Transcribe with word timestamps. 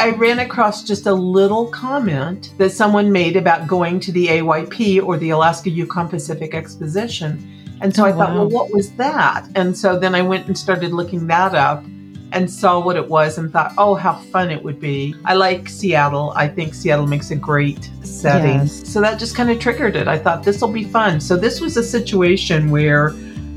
I 0.00 0.10
ran 0.12 0.38
across 0.38 0.82
just 0.82 1.04
a 1.04 1.12
little 1.12 1.66
comment 1.66 2.54
that 2.56 2.70
someone 2.70 3.12
made 3.12 3.36
about 3.36 3.66
going 3.66 4.00
to 4.00 4.10
the 4.10 4.28
AYP 4.28 5.02
or 5.04 5.18
the 5.18 5.28
Alaska 5.28 5.68
Yukon 5.68 6.08
Pacific 6.08 6.54
Exposition. 6.54 7.46
And 7.82 7.94
so 7.94 8.04
Oh, 8.04 8.06
I 8.06 8.12
thought, 8.12 8.30
wow. 8.30 8.36
well, 8.36 8.48
what 8.48 8.72
was 8.72 8.92
that? 8.92 9.46
And 9.56 9.76
so 9.76 9.98
then 9.98 10.14
I 10.14 10.22
went 10.22 10.46
and 10.46 10.56
started 10.56 10.94
looking 10.94 11.26
that 11.26 11.54
up 11.54 11.84
and 12.32 12.50
saw 12.50 12.80
what 12.80 12.96
it 12.96 13.08
was 13.10 13.36
and 13.36 13.52
thought, 13.52 13.74
oh, 13.76 13.94
how 13.94 14.14
fun 14.14 14.50
it 14.50 14.64
would 14.64 14.80
be. 14.80 15.14
I 15.26 15.34
like 15.34 15.68
Seattle. 15.68 16.32
I 16.34 16.48
think 16.48 16.72
Seattle 16.72 17.06
makes 17.06 17.30
a 17.30 17.36
great 17.36 17.90
setting. 18.02 18.60
Yes. 18.60 18.88
So 18.90 19.02
that 19.02 19.18
just 19.18 19.36
kind 19.36 19.50
of 19.50 19.58
triggered 19.58 19.96
it. 19.96 20.08
I 20.08 20.16
thought 20.16 20.44
this 20.44 20.62
will 20.62 20.72
be 20.72 20.84
fun. 20.84 21.20
So 21.20 21.36
this 21.36 21.60
was 21.60 21.76
a 21.76 21.82
situation 21.82 22.70
where 22.70 23.08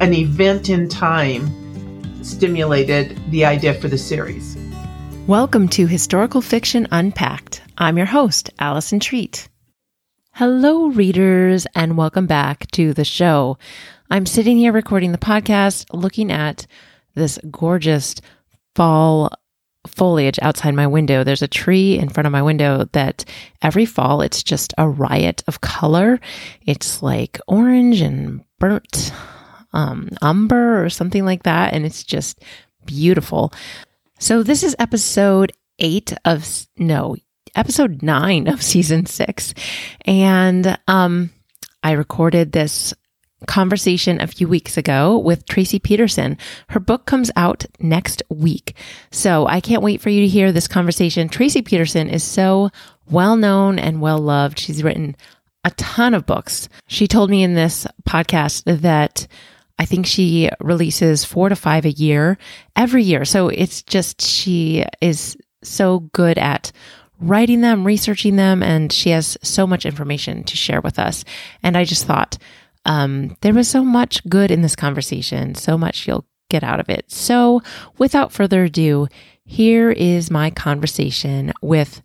an 0.01 0.13
event 0.13 0.69
in 0.69 0.89
time 0.89 1.47
stimulated 2.21 3.17
the 3.31 3.45
idea 3.45 3.73
for 3.75 3.87
the 3.87 3.97
series. 3.97 4.57
Welcome 5.27 5.69
to 5.69 5.87
Historical 5.87 6.41
Fiction 6.41 6.85
Unpacked. 6.91 7.61
I'm 7.77 7.95
your 7.95 8.05
host, 8.05 8.49
Allison 8.59 8.99
Treat. 8.99 9.47
Hello, 10.33 10.87
readers, 10.87 11.65
and 11.75 11.95
welcome 11.95 12.27
back 12.27 12.69
to 12.71 12.93
the 12.93 13.05
show. 13.05 13.57
I'm 14.09 14.25
sitting 14.25 14.57
here 14.57 14.73
recording 14.73 15.13
the 15.13 15.17
podcast, 15.17 15.85
looking 15.93 16.29
at 16.29 16.67
this 17.15 17.39
gorgeous 17.49 18.15
fall 18.75 19.31
foliage 19.87 20.39
outside 20.41 20.75
my 20.75 20.87
window. 20.87 21.23
There's 21.23 21.41
a 21.41 21.47
tree 21.47 21.97
in 21.97 22.09
front 22.09 22.27
of 22.27 22.33
my 22.33 22.41
window 22.41 22.89
that 22.91 23.23
every 23.61 23.85
fall 23.85 24.19
it's 24.19 24.43
just 24.43 24.73
a 24.77 24.89
riot 24.89 25.41
of 25.47 25.61
color. 25.61 26.19
It's 26.65 27.01
like 27.01 27.39
orange 27.47 28.01
and 28.01 28.43
burnt 28.59 29.13
um, 29.71 30.09
umber 30.21 30.83
or 30.83 30.89
something 30.89 31.23
like 31.23 31.43
that, 31.43 31.73
and 31.73 31.85
it's 31.85 32.03
just 32.03 32.43
beautiful. 32.85 33.53
So 34.23 34.41
this 34.41 34.63
is 34.63 34.73
episode 34.79 35.51
eight 35.79 36.13
of 36.23 36.65
no 36.77 37.17
episode 37.55 38.01
nine 38.01 38.47
of 38.47 38.63
season 38.63 39.05
six, 39.05 39.53
and 40.05 40.79
um, 40.87 41.29
I 41.83 41.91
recorded 41.91 42.53
this 42.53 42.93
conversation 43.47 44.21
a 44.21 44.27
few 44.27 44.47
weeks 44.47 44.77
ago 44.77 45.17
with 45.17 45.45
Tracie 45.45 45.77
Peterson. 45.77 46.37
Her 46.69 46.79
book 46.79 47.05
comes 47.05 47.31
out 47.35 47.65
next 47.81 48.23
week. 48.29 48.77
So 49.11 49.45
I 49.45 49.59
can't 49.59 49.83
wait 49.83 49.99
for 49.99 50.09
you 50.09 50.21
to 50.21 50.27
hear 50.29 50.53
this 50.53 50.69
conversation. 50.69 51.27
Tracie 51.27 51.61
Peterson 51.61 52.07
is 52.07 52.23
so 52.23 52.69
well 53.09 53.35
known 53.35 53.77
and 53.77 53.99
well 53.99 54.19
loved. 54.19 54.57
She's 54.57 54.83
written 54.83 55.17
a 55.65 55.71
ton 55.71 56.13
of 56.13 56.25
books. 56.25 56.69
She 56.87 57.09
told 57.09 57.29
me 57.29 57.43
in 57.43 57.55
this 57.55 57.85
podcast 58.07 58.63
that 58.83 59.27
I 59.83 59.85
think 59.85 60.05
she 60.05 60.49
releases 60.61 61.25
four 61.25 61.49
to 61.49 61.57
five 61.57 61.83
a 61.83 61.91
year 61.91 62.37
every 62.73 63.03
year. 63.03 63.25
So 63.25 63.49
it's 63.49 63.83
just, 63.83 64.21
she 64.21 64.85
is 65.01 65.35
so 65.61 65.99
good 66.13 66.37
at 66.37 66.71
writing 67.19 67.59
them, 67.59 67.85
researching 67.85 68.37
them, 68.37 68.63
and 68.63 68.93
she 68.93 69.09
has 69.09 69.37
so 69.41 69.67
much 69.67 69.85
information 69.85 70.45
to 70.45 70.55
share 70.55 70.79
with 70.79 70.97
us. 70.97 71.25
And 71.63 71.75
I 71.75 71.83
just 71.83 72.05
thought, 72.05 72.37
um, 72.85 73.35
there 73.41 73.53
was 73.53 73.67
so 73.67 73.83
much 73.83 74.23
good 74.29 74.51
in 74.51 74.61
this 74.61 74.77
conversation, 74.77 75.53
so 75.53 75.77
much 75.77 76.07
you'll 76.07 76.25
get 76.49 76.63
out 76.63 76.79
of 76.79 76.87
it. 76.87 77.11
So, 77.11 77.61
without 77.97 78.31
further 78.31 78.63
ado, 78.63 79.09
here 79.43 79.91
is 79.91 80.31
my 80.31 80.49
conversation 80.49 81.51
with 81.61 82.01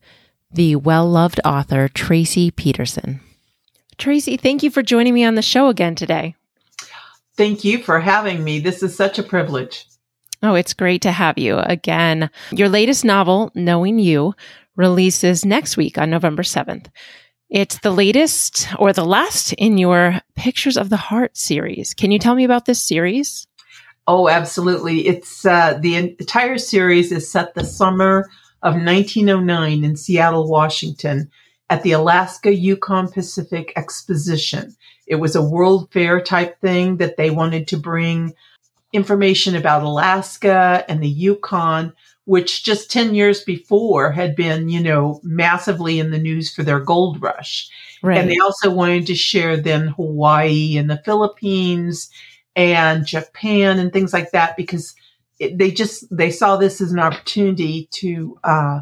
the 0.50 0.74
well 0.74 1.08
loved 1.08 1.38
author, 1.44 1.86
Tracie 1.86 2.50
Peterson. 2.50 3.20
Tracie, 3.98 4.36
thank 4.36 4.64
you 4.64 4.70
for 4.70 4.82
joining 4.82 5.14
me 5.14 5.24
on 5.24 5.36
the 5.36 5.42
show 5.42 5.68
again 5.68 5.94
today. 5.94 6.34
Thank 7.38 7.62
you 7.62 7.80
for 7.80 8.00
having 8.00 8.42
me. 8.42 8.58
This 8.58 8.82
is 8.82 8.96
such 8.96 9.16
a 9.16 9.22
privilege. 9.22 9.86
Oh, 10.42 10.54
it's 10.54 10.74
great 10.74 11.02
to 11.02 11.12
have 11.12 11.38
you 11.38 11.58
again. 11.58 12.30
Your 12.50 12.68
latest 12.68 13.04
novel, 13.04 13.52
Knowing 13.54 14.00
You, 14.00 14.34
releases 14.74 15.44
next 15.44 15.76
week 15.76 15.98
on 15.98 16.10
November 16.10 16.42
7th. 16.42 16.88
It's 17.48 17.78
the 17.78 17.92
latest 17.92 18.66
or 18.76 18.92
the 18.92 19.04
last 19.04 19.52
in 19.52 19.78
your 19.78 20.20
Pictures 20.34 20.76
of 20.76 20.90
the 20.90 20.96
Heart 20.96 21.36
series. 21.36 21.94
Can 21.94 22.10
you 22.10 22.18
tell 22.18 22.34
me 22.34 22.42
about 22.42 22.64
this 22.64 22.82
series? 22.82 23.46
Oh, 24.08 24.28
absolutely. 24.28 25.06
It's 25.06 25.46
uh, 25.46 25.78
the 25.80 25.94
entire 25.94 26.58
series 26.58 27.12
is 27.12 27.30
set 27.30 27.54
the 27.54 27.64
summer 27.64 28.28
of 28.64 28.74
1909 28.74 29.84
in 29.84 29.96
Seattle, 29.96 30.50
Washington, 30.50 31.30
at 31.70 31.84
the 31.84 31.92
Alaska 31.92 32.52
Yukon 32.52 33.08
Pacific 33.08 33.72
Exposition. 33.76 34.74
It 35.08 35.16
was 35.16 35.34
a 35.34 35.42
World 35.42 35.90
Fair 35.92 36.20
type 36.20 36.60
thing 36.60 36.98
that 36.98 37.16
they 37.16 37.30
wanted 37.30 37.68
to 37.68 37.76
bring 37.76 38.34
information 38.92 39.56
about 39.56 39.82
Alaska 39.82 40.84
and 40.88 41.02
the 41.02 41.08
Yukon, 41.08 41.92
which 42.24 42.62
just 42.62 42.90
10 42.90 43.14
years 43.14 43.42
before 43.42 44.12
had 44.12 44.36
been, 44.36 44.68
you 44.68 44.80
know, 44.80 45.20
massively 45.22 45.98
in 45.98 46.10
the 46.10 46.18
news 46.18 46.54
for 46.54 46.62
their 46.62 46.80
gold 46.80 47.22
rush. 47.22 47.70
Right. 48.02 48.18
And 48.18 48.30
they 48.30 48.38
also 48.38 48.70
wanted 48.70 49.06
to 49.06 49.14
share 49.14 49.56
then 49.56 49.88
Hawaii 49.88 50.76
and 50.76 50.88
the 50.90 51.02
Philippines 51.04 52.10
and 52.54 53.06
Japan 53.06 53.78
and 53.78 53.92
things 53.92 54.12
like 54.12 54.32
that 54.32 54.56
because 54.56 54.94
it, 55.38 55.56
they 55.58 55.70
just 55.70 56.04
they 56.14 56.30
saw 56.30 56.56
this 56.56 56.80
as 56.80 56.92
an 56.92 56.98
opportunity 56.98 57.88
to 57.92 58.38
uh, 58.44 58.80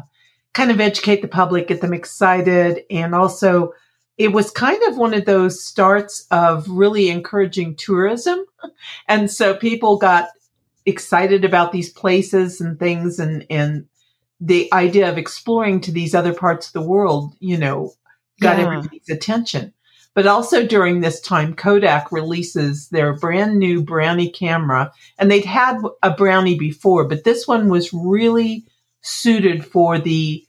kind 0.53 0.71
of 0.71 0.79
educate 0.79 1.21
the 1.21 1.27
public, 1.27 1.67
get 1.67 1.81
them 1.81 1.93
excited, 1.93 2.83
and 2.89 3.13
also 3.13 3.73
it 4.17 4.31
was 4.33 4.51
kind 4.51 4.81
of 4.87 4.97
one 4.97 5.13
of 5.13 5.25
those 5.25 5.63
starts 5.63 6.25
of 6.31 6.67
really 6.69 7.09
encouraging 7.09 7.75
tourism, 7.75 8.45
and 9.07 9.29
so 9.31 9.55
people 9.55 9.97
got 9.97 10.29
excited 10.85 11.43
about 11.45 11.71
these 11.71 11.91
places 11.91 12.61
and 12.61 12.79
things 12.79 13.19
and 13.19 13.45
and 13.49 13.85
the 14.39 14.71
idea 14.73 15.09
of 15.09 15.17
exploring 15.17 15.81
to 15.81 15.91
these 15.91 16.13
other 16.15 16.33
parts 16.33 16.67
of 16.67 16.73
the 16.73 16.81
world, 16.81 17.33
you 17.39 17.57
know, 17.57 17.93
got 18.41 18.57
Yeah. 18.57 18.65
everybody's 18.65 19.09
attention. 19.09 19.73
But 20.13 20.27
also 20.27 20.65
during 20.65 21.01
this 21.01 21.21
time, 21.21 21.53
Kodak 21.55 22.11
releases 22.11 22.89
their 22.89 23.13
brand 23.13 23.59
new 23.59 23.83
Brownie 23.83 24.29
camera, 24.31 24.91
and 25.19 25.29
they'd 25.29 25.45
had 25.45 25.77
a 26.03 26.11
Brownie 26.11 26.57
before, 26.57 27.05
but 27.07 27.23
this 27.23 27.47
one 27.47 27.69
was 27.69 27.93
really 27.93 28.65
suited 29.01 29.65
for 29.65 29.99
the, 29.99 30.45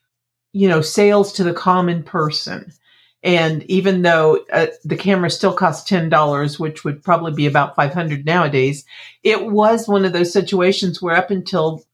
you 0.52 0.68
know, 0.68 0.80
sales 0.80 1.32
to 1.34 1.44
the 1.44 1.52
common 1.54 2.02
person. 2.02 2.72
And 3.22 3.64
even 3.64 4.02
though 4.02 4.44
uh, 4.52 4.68
the 4.84 4.96
camera 4.96 5.30
still 5.30 5.52
costs 5.52 5.88
ten 5.88 6.08
dollars, 6.08 6.58
which 6.60 6.84
would 6.84 7.02
probably 7.02 7.32
be 7.32 7.46
about 7.46 7.74
five 7.74 7.92
hundred 7.92 8.24
nowadays, 8.24 8.84
it 9.24 9.46
was 9.46 9.88
one 9.88 10.04
of 10.04 10.12
those 10.12 10.32
situations 10.32 11.02
where 11.02 11.16
up 11.16 11.30
until 11.30 11.84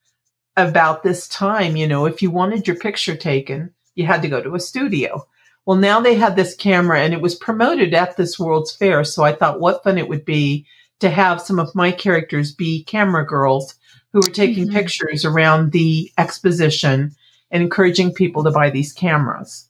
about 0.57 1.03
this 1.03 1.27
time, 1.27 1.77
you 1.77 1.87
know, 1.87 2.07
if 2.07 2.23
you 2.23 2.31
wanted 2.31 2.67
your 2.67 2.77
picture 2.77 3.17
taken, 3.17 3.73
you 3.95 4.07
had 4.07 4.23
to 4.23 4.29
go 4.29 4.43
to 4.43 4.55
a 4.55 4.61
studio. 4.61 5.27
Well, 5.67 5.79
now 5.79 6.01
they 6.01 6.15
had 6.15 6.37
this 6.37 6.55
camera 6.55 7.01
and 7.01 7.15
it 7.15 7.23
was 7.23 7.35
promoted 7.35 7.95
at 7.95 8.17
this 8.17 8.39
World's 8.39 8.77
Fair. 8.77 9.03
So 9.03 9.25
I 9.25 9.33
thought 9.33 9.61
what 9.61 9.83
fun 9.83 9.97
it 9.99 10.09
would 10.09 10.25
be 10.27 10.67
to 11.01 11.09
have 11.09 11.41
some 11.41 11.59
of 11.59 11.75
my 11.75 11.91
characters 11.91 12.53
be 12.53 12.85
camera 12.85 13.27
girls 13.27 13.75
who 14.13 14.21
were 14.21 14.31
taking 14.33 14.69
Mhm. 14.69 14.73
pictures 14.75 15.25
around 15.25 15.73
the 15.73 16.13
exposition 16.19 17.17
and 17.51 17.63
encouraging 17.63 18.13
people 18.13 18.45
to 18.45 18.51
buy 18.51 18.71
these 18.71 18.93
cameras. 18.93 19.67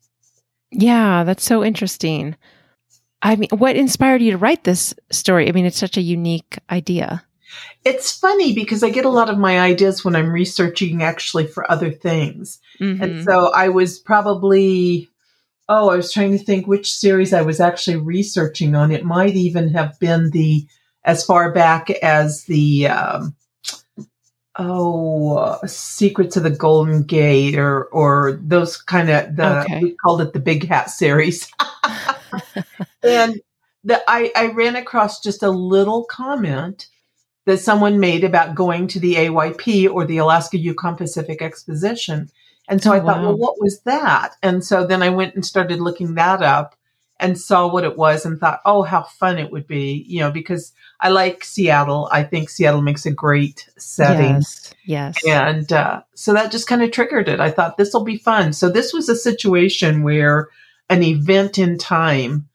Yeah, 0.75 1.25
that's 1.25 1.45
so 1.45 1.65
interesting. 1.65 2.37
I 3.23 3.37
mean, 3.37 3.49
what 3.51 3.77
inspired 3.77 4.21
you 4.23 4.33
to 4.33 4.39
write 4.39 4.65
this 4.65 4.93
story? 5.11 5.49
I 5.49 5.53
mean, 5.53 5.65
it's 5.65 5.79
such 5.79 5.97
a 5.97 6.03
unique 6.03 6.59
idea. 6.71 7.25
It's 7.85 8.13
funny 8.13 8.53
because 8.53 8.83
I 8.83 8.91
get 8.91 9.05
a 9.05 9.11
lot 9.11 9.31
of 9.31 9.39
my 9.39 9.61
ideas 9.61 10.05
when 10.05 10.17
I'm 10.17 10.33
researching 10.33 11.03
actually 11.03 11.47
for 11.47 11.71
other 11.71 11.91
things. 11.91 12.59
Mhm. 12.81 13.01
And 13.01 13.25
so 13.25 13.53
I 13.53 13.69
was 13.69 13.99
probably, 13.99 15.09
oh, 15.69 15.91
I 15.91 15.97
was 15.97 16.13
trying 16.13 16.37
to 16.37 16.45
think 16.45 16.67
which 16.67 16.93
series 16.93 17.33
I 17.33 17.43
was 17.43 17.61
actually 17.61 17.97
researching 17.97 18.75
on. 18.75 18.91
It 18.91 19.05
might 19.05 19.37
even 19.37 19.69
have 19.69 19.99
been 20.01 20.31
the, 20.31 20.67
as 21.05 21.25
far 21.25 21.53
back 21.53 21.91
as 21.91 22.45
the, 22.45 22.89
um, 22.89 23.37
oh, 24.57 25.37
uh, 25.37 25.67
Secrets 25.67 26.37
of 26.37 26.43
the 26.43 26.51
Golden 26.51 27.03
Gate 27.03 27.57
or, 27.59 27.85
or 27.87 28.41
those 28.43 28.77
kind 28.77 29.11
of, 29.11 29.37
the, 29.37 29.63
Okay. 29.63 29.81
we 29.83 29.91
called 29.97 30.21
it 30.21 30.33
the 30.33 30.41
Big 30.41 30.67
Hat 30.69 30.91
series. 30.91 31.51
and 33.03 33.41
the, 33.83 34.03
I, 34.09 34.31
I 34.37 34.47
ran 34.53 34.77
across 34.77 35.21
just 35.21 35.43
a 35.43 35.51
little 35.51 36.05
comment 36.05 36.87
that 37.47 37.59
someone 37.59 38.01
made 38.01 38.25
about 38.25 38.55
going 38.55 38.87
to 38.89 39.01
the 39.01 39.15
AYP 39.17 39.91
or 39.91 40.07
the 40.07 40.19
Alaska 40.19 40.57
Yukon 40.57 40.97
Pacific 40.97 41.43
Exposition. 41.43 42.31
And 42.69 42.83
so 42.83 42.91
Oh, 42.93 42.95
I 42.95 43.01
thought, 43.01 43.19
wow. 43.19 43.23
well, 43.25 43.37
what 43.37 43.61
was 43.61 43.81
that? 43.83 44.37
And 44.43 44.65
so 44.65 44.87
then 44.87 45.03
I 45.03 45.11
went 45.11 45.35
and 45.35 45.45
started 45.45 45.81
looking 45.81 46.15
that 46.15 46.43
up 46.43 46.75
and 47.25 47.41
saw 47.41 47.67
what 47.67 47.85
it 47.85 47.97
was 47.97 48.27
and 48.27 48.39
thought, 48.39 48.61
oh, 48.67 48.83
how 48.83 49.03
fun 49.03 49.39
it 49.39 49.51
would 49.51 49.67
be, 49.67 50.05
you 50.07 50.21
know, 50.21 50.31
because 50.31 50.75
I 51.01 51.09
like 51.09 51.43
Seattle. 51.43 52.07
I 52.13 52.23
think 52.23 52.51
Seattle 52.51 52.83
makes 52.83 53.07
a 53.07 53.11
great 53.11 53.67
setting. 53.79 54.35
Yes. 54.35 54.75
Yes. 54.85 55.27
And 55.27 55.73
uh, 55.73 56.03
so 56.15 56.35
that 56.35 56.53
just 56.53 56.67
kind 56.67 56.83
of 56.83 56.91
triggered 56.91 57.31
it. 57.31 57.41
I 57.41 57.51
thought 57.51 57.79
this 57.79 57.95
will 57.95 58.05
be 58.05 58.19
fun. 58.19 58.53
So 58.53 58.69
this 58.69 58.93
was 58.93 59.09
a 59.09 59.17
situation 59.17 60.03
where 60.03 60.51
an 60.91 61.03
event 61.03 61.59
in 61.59 61.79
time 61.79 62.47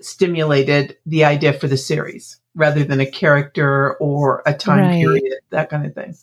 stimulated 0.00 0.96
the 1.04 1.24
idea 1.24 1.52
for 1.52 1.66
the 1.66 1.76
series 1.76 2.38
rather 2.54 2.84
than 2.84 3.00
a 3.00 3.10
character 3.10 3.94
or 3.94 4.44
a 4.46 4.54
time 4.54 4.78
Right. 4.78 5.00
period, 5.00 5.40
that 5.50 5.70
kind 5.70 5.86
of 5.86 5.94
thing. 5.94 6.14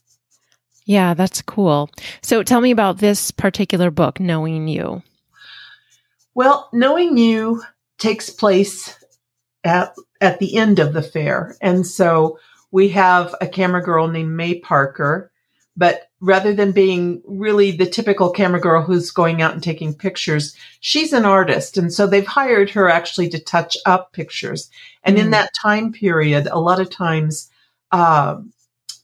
Yeah, 0.86 1.14
that's 1.14 1.42
cool. 1.42 1.90
So 2.22 2.42
tell 2.42 2.62
me 2.62 2.72
about 2.72 3.00
this 3.00 3.32
particular 3.32 3.92
book, 3.92 4.22
Knowing 4.22 4.70
You. 4.70 5.04
Well, 6.34 6.70
Knowing 6.72 7.18
You 7.18 7.62
takes 8.02 8.32
place 8.32 8.98
at 9.64 9.94
at 10.20 10.40
the 10.40 10.58
end 10.58 10.80
of 10.80 10.94
the 10.94 11.04
fair. 11.04 11.56
And 11.62 11.86
so 11.86 12.40
we 12.72 12.90
have 12.90 13.36
a 13.40 13.48
camera 13.48 13.82
girl 13.82 14.08
named 14.08 14.32
May 14.32 14.60
Parker, 14.60 15.32
but 15.78 16.10
rather 16.20 16.54
than 16.54 16.72
being 16.72 17.22
really 17.26 17.72
the 17.72 17.86
typical 17.86 18.32
camera 18.32 18.60
girl 18.60 18.82
who's 18.82 19.12
going 19.12 19.42
out 19.42 19.54
and 19.54 19.62
taking 19.64 19.94
pictures, 19.94 20.56
she's 20.80 21.14
an 21.14 21.26
artist. 21.26 21.78
And 21.78 21.94
so 21.94 22.08
they've 22.08 22.26
hired 22.26 22.72
her 22.72 22.90
actually 22.90 23.30
to 23.30 23.40
touch 23.40 23.78
up 23.86 24.14
pictures. 24.14 24.70
And 25.04 25.18
mm. 25.18 25.22
in 25.22 25.32
that 25.32 25.52
time 25.60 25.92
period, 25.92 26.48
a 26.52 26.60
lot 26.60 26.80
of 26.80 26.90
times, 26.90 27.50
uh, 27.92 28.38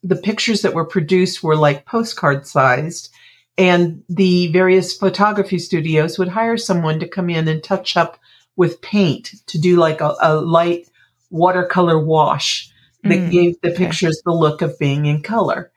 the 0.04 0.16
pictures 0.16 0.62
that 0.62 0.74
were 0.74 0.86
produced 0.86 1.44
were 1.44 1.56
like 1.56 1.86
postcard 1.86 2.48
sized. 2.48 3.10
And 3.58 4.04
the 4.08 4.48
various 4.52 4.96
photography 4.96 5.60
studios 5.60 6.20
would 6.20 6.28
hire 6.28 6.58
someone 6.58 7.00
to 7.00 7.08
come 7.08 7.30
in 7.30 7.48
and 7.48 7.64
touch 7.64 7.98
up 7.98 8.20
with 8.58 8.82
paint 8.82 9.36
to 9.46 9.58
do 9.60 9.78
like 9.78 10.02
a, 10.02 10.16
a 10.22 10.36
light 10.36 10.90
watercolor 11.30 12.04
wash 12.04 12.72
that 13.04 13.20
mm, 13.20 13.32
gave 13.32 13.62
the 13.62 13.72
pictures 13.72 14.18
okay. 14.18 14.24
the 14.26 14.34
look 14.34 14.62
of 14.62 14.78
being 14.80 15.06
in 15.06 15.22
color. 15.22 15.72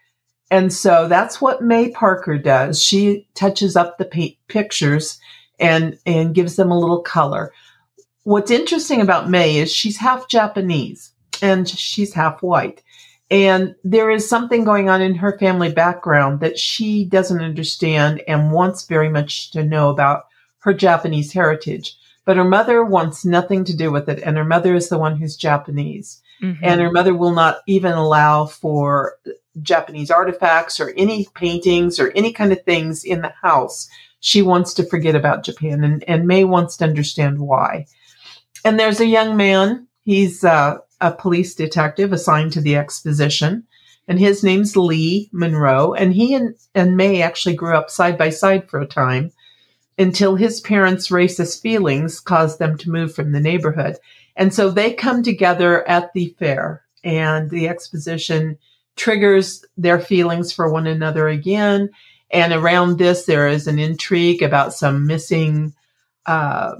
And 0.50 0.72
so 0.72 1.06
that's 1.06 1.40
what 1.40 1.62
May 1.62 1.90
Parker 1.90 2.36
does. 2.36 2.82
She 2.82 3.28
touches 3.34 3.76
up 3.76 3.98
the 3.98 4.04
paint 4.04 4.36
pictures 4.48 5.20
and, 5.60 5.96
and 6.04 6.34
gives 6.34 6.56
them 6.56 6.72
a 6.72 6.78
little 6.78 7.02
color. 7.02 7.52
What's 8.24 8.50
interesting 8.50 9.00
about 9.00 9.30
May 9.30 9.58
is 9.58 9.72
she's 9.72 9.98
half 9.98 10.28
Japanese 10.28 11.12
and 11.40 11.68
she's 11.68 12.14
half 12.14 12.42
white. 12.42 12.82
And 13.30 13.76
there 13.84 14.10
is 14.10 14.28
something 14.28 14.64
going 14.64 14.88
on 14.88 15.00
in 15.00 15.14
her 15.16 15.38
family 15.38 15.70
background 15.70 16.40
that 16.40 16.58
she 16.58 17.04
doesn't 17.04 17.40
understand 17.40 18.22
and 18.26 18.50
wants 18.50 18.86
very 18.86 19.08
much 19.08 19.52
to 19.52 19.62
know 19.62 19.90
about 19.90 20.24
her 20.60 20.74
Japanese 20.74 21.32
heritage. 21.32 21.96
But 22.24 22.36
her 22.36 22.44
mother 22.44 22.84
wants 22.84 23.24
nothing 23.24 23.64
to 23.64 23.76
do 23.76 23.90
with 23.90 24.08
it. 24.08 24.20
And 24.22 24.36
her 24.36 24.44
mother 24.44 24.74
is 24.74 24.88
the 24.88 24.98
one 24.98 25.16
who's 25.16 25.36
Japanese. 25.36 26.20
Mm-hmm. 26.42 26.64
And 26.64 26.80
her 26.80 26.90
mother 26.90 27.14
will 27.14 27.32
not 27.32 27.58
even 27.66 27.92
allow 27.92 28.46
for 28.46 29.16
Japanese 29.62 30.10
artifacts 30.10 30.80
or 30.80 30.92
any 30.96 31.26
paintings 31.34 31.98
or 31.98 32.12
any 32.14 32.32
kind 32.32 32.52
of 32.52 32.62
things 32.62 33.04
in 33.04 33.22
the 33.22 33.32
house. 33.42 33.88
She 34.20 34.42
wants 34.42 34.74
to 34.74 34.86
forget 34.86 35.14
about 35.14 35.44
Japan 35.44 35.82
and, 35.82 36.04
and 36.04 36.26
May 36.26 36.44
wants 36.44 36.76
to 36.78 36.84
understand 36.84 37.38
why. 37.40 37.86
And 38.64 38.78
there's 38.78 39.00
a 39.00 39.06
young 39.06 39.36
man. 39.36 39.88
He's 40.02 40.44
uh, 40.44 40.78
a 41.00 41.12
police 41.12 41.54
detective 41.54 42.12
assigned 42.12 42.52
to 42.52 42.60
the 42.60 42.76
exposition 42.76 43.66
and 44.10 44.18
his 44.18 44.42
name's 44.42 44.76
Lee 44.76 45.30
Munro. 45.32 45.94
And 45.94 46.12
he 46.12 46.34
and, 46.34 46.54
and 46.74 46.96
May 46.96 47.22
actually 47.22 47.54
grew 47.54 47.76
up 47.76 47.90
side 47.90 48.18
by 48.18 48.30
side 48.30 48.68
for 48.68 48.80
a 48.80 48.86
time 48.86 49.32
until 49.98 50.34
his 50.34 50.60
parents' 50.60 51.08
racist 51.08 51.60
feelings 51.60 52.20
caused 52.20 52.58
them 52.58 52.78
to 52.78 52.90
move 52.90 53.14
from 53.14 53.32
the 53.32 53.40
neighborhood. 53.40 53.96
And 54.36 54.54
so 54.54 54.70
they 54.70 54.94
come 54.94 55.22
together 55.22 55.86
at 55.88 56.12
the 56.14 56.34
fair, 56.38 56.82
and 57.04 57.50
the 57.50 57.68
exposition 57.68 58.58
triggers 58.96 59.64
their 59.76 60.00
feelings 60.00 60.52
for 60.52 60.70
one 60.70 60.86
another 60.86 61.28
again. 61.28 61.90
And 62.30 62.52
around 62.52 62.98
this, 62.98 63.24
there 63.24 63.48
is 63.48 63.66
an 63.66 63.78
intrigue 63.78 64.42
about 64.42 64.72
some 64.72 65.06
missing 65.06 65.74
uh, 66.26 66.76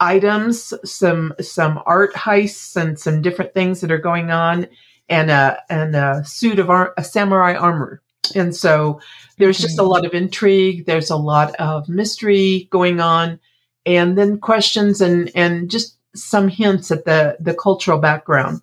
items, 0.00 0.74
some 0.84 1.34
some 1.40 1.80
art 1.86 2.14
heists, 2.14 2.74
and 2.76 2.98
some 2.98 3.22
different 3.22 3.54
things 3.54 3.80
that 3.80 3.92
are 3.92 3.98
going 3.98 4.30
on, 4.30 4.66
and 5.08 5.30
a 5.30 5.62
and 5.70 5.94
a 5.94 6.24
suit 6.24 6.58
of 6.58 6.70
ar- 6.70 6.94
a 6.96 7.04
samurai 7.04 7.54
armor. 7.54 8.01
And 8.34 8.54
so 8.54 9.00
there's 9.38 9.58
just 9.58 9.78
a 9.78 9.82
lot 9.82 10.04
of 10.04 10.14
intrigue. 10.14 10.86
There's 10.86 11.10
a 11.10 11.16
lot 11.16 11.54
of 11.56 11.88
mystery 11.88 12.68
going 12.70 13.00
on, 13.00 13.40
and 13.84 14.16
then 14.16 14.38
questions 14.38 15.00
and 15.00 15.30
and 15.34 15.70
just 15.70 15.96
some 16.14 16.48
hints 16.48 16.90
at 16.90 17.04
the 17.04 17.36
the 17.40 17.54
cultural 17.54 17.98
background 17.98 18.62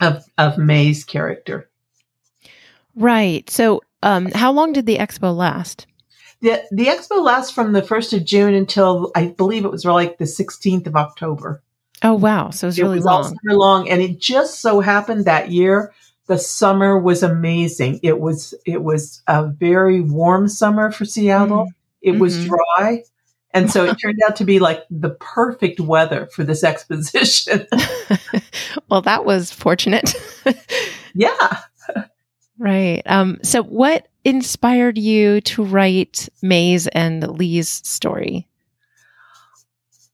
of 0.00 0.24
of 0.38 0.58
May's 0.58 1.04
character. 1.04 1.68
Right. 2.94 3.48
So, 3.50 3.82
um, 4.02 4.26
how 4.32 4.52
long 4.52 4.72
did 4.72 4.86
the 4.86 4.98
expo 4.98 5.36
last? 5.36 5.86
The 6.40 6.62
the 6.70 6.86
expo 6.86 7.22
lasts 7.22 7.52
from 7.52 7.72
the 7.72 7.82
first 7.82 8.12
of 8.12 8.24
June 8.24 8.54
until 8.54 9.10
I 9.14 9.26
believe 9.26 9.64
it 9.64 9.70
was 9.70 9.84
like 9.84 10.18
the 10.18 10.26
sixteenth 10.26 10.86
of 10.86 10.96
October. 10.96 11.62
Oh 12.02 12.14
wow! 12.14 12.50
So 12.50 12.66
it 12.66 12.68
was 12.68 12.78
it 12.78 12.82
really 12.82 12.96
was 12.96 13.04
long. 13.04 13.16
All 13.16 13.24
summer 13.24 13.58
long, 13.58 13.88
and 13.88 14.00
it 14.00 14.18
just 14.20 14.60
so 14.60 14.80
happened 14.80 15.24
that 15.24 15.50
year 15.50 15.92
the 16.28 16.38
summer 16.38 16.98
was 16.98 17.22
amazing. 17.22 18.00
It 18.02 18.20
was 18.20 18.54
it 18.64 18.82
was 18.82 19.22
a 19.26 19.46
very 19.46 20.00
warm 20.00 20.46
summer 20.46 20.92
for 20.92 21.04
Seattle. 21.04 21.64
Mm-hmm. 21.64 21.70
It 22.02 22.18
was 22.20 22.36
mm-hmm. 22.36 22.54
dry. 22.76 23.02
And 23.54 23.70
so 23.70 23.86
it 23.86 23.96
turned 23.96 24.20
out 24.28 24.36
to 24.36 24.44
be 24.44 24.58
like 24.58 24.84
the 24.90 25.10
perfect 25.10 25.80
weather 25.80 26.26
for 26.26 26.44
this 26.44 26.62
exposition. 26.64 27.66
well, 28.90 29.00
that 29.02 29.24
was 29.24 29.50
fortunate. 29.50 30.14
yeah. 31.14 31.62
Right. 32.58 33.02
Um, 33.06 33.38
so 33.42 33.62
what 33.62 34.08
inspired 34.24 34.98
you 34.98 35.40
to 35.42 35.64
write 35.64 36.28
May's 36.42 36.88
and 36.88 37.26
Lee's 37.26 37.70
story? 37.70 38.46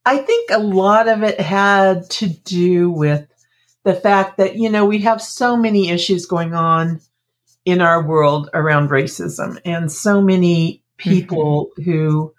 I 0.06 0.18
think 0.18 0.50
a 0.50 0.58
lot 0.58 1.08
of 1.08 1.22
it 1.22 1.40
had 1.40 2.08
to 2.10 2.28
do 2.28 2.90
with 2.90 3.26
the 3.84 3.94
fact 3.94 4.38
that, 4.38 4.56
you 4.56 4.68
know, 4.68 4.84
we 4.84 4.98
have 5.00 5.22
so 5.22 5.56
many 5.56 5.90
issues 5.90 6.26
going 6.26 6.54
on 6.54 7.00
in 7.64 7.80
our 7.80 8.02
world 8.02 8.50
around 8.52 8.88
racism 8.88 9.58
and 9.64 9.90
so 9.90 10.20
many 10.20 10.82
people 10.96 11.70
mm-hmm. 11.78 11.90
who 11.90 12.34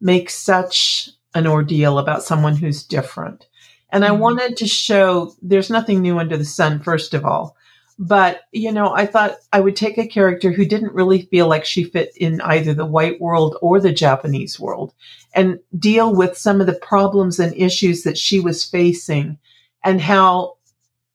make 0.00 0.30
such 0.30 1.10
an 1.34 1.46
ordeal 1.46 1.98
about 1.98 2.22
someone 2.22 2.56
who's 2.56 2.82
different. 2.82 3.46
And 3.90 4.04
mm-hmm. 4.04 4.14
I 4.14 4.16
wanted 4.16 4.56
to 4.58 4.66
show 4.66 5.34
there's 5.42 5.70
nothing 5.70 6.00
new 6.00 6.18
under 6.18 6.36
the 6.36 6.44
sun, 6.44 6.80
first 6.80 7.14
of 7.14 7.24
all. 7.24 7.56
But, 7.98 8.42
you 8.52 8.72
know, 8.72 8.92
I 8.94 9.06
thought 9.06 9.36
I 9.54 9.60
would 9.60 9.76
take 9.76 9.96
a 9.96 10.06
character 10.06 10.52
who 10.52 10.66
didn't 10.66 10.92
really 10.92 11.22
feel 11.22 11.48
like 11.48 11.64
she 11.64 11.84
fit 11.84 12.12
in 12.16 12.42
either 12.42 12.74
the 12.74 12.84
white 12.84 13.20
world 13.22 13.56
or 13.62 13.80
the 13.80 13.92
Japanese 13.92 14.60
world 14.60 14.92
and 15.34 15.60
deal 15.78 16.14
with 16.14 16.36
some 16.36 16.60
of 16.60 16.66
the 16.66 16.74
problems 16.74 17.38
and 17.38 17.56
issues 17.56 18.02
that 18.02 18.18
she 18.18 18.38
was 18.38 18.64
facing 18.64 19.38
and 19.82 20.00
how 20.00 20.55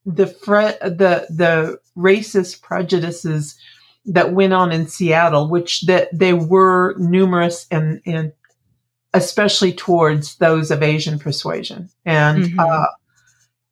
the 0.06 0.28
fre- 0.28 0.80
the 0.82 1.28
the 1.30 1.80
racist 1.98 2.62
prejudices 2.62 3.58
that 4.06 4.34
went 4.34 4.54
on 4.54 4.72
in 4.72 4.88
Seattle, 4.88 5.50
which 5.50 5.82
that 5.82 6.10
they 6.12 6.34
were 6.34 6.96
numerous 6.98 7.68
and 7.70 8.02
and 8.06 8.34
especially 9.14 9.74
towards 9.74 10.38
those 10.38 10.72
of 10.72 10.82
Asian 10.82 11.20
persuasion, 11.20 11.90
and 12.06 12.46
mm-hmm. 12.46 12.60
uh, 12.60 12.86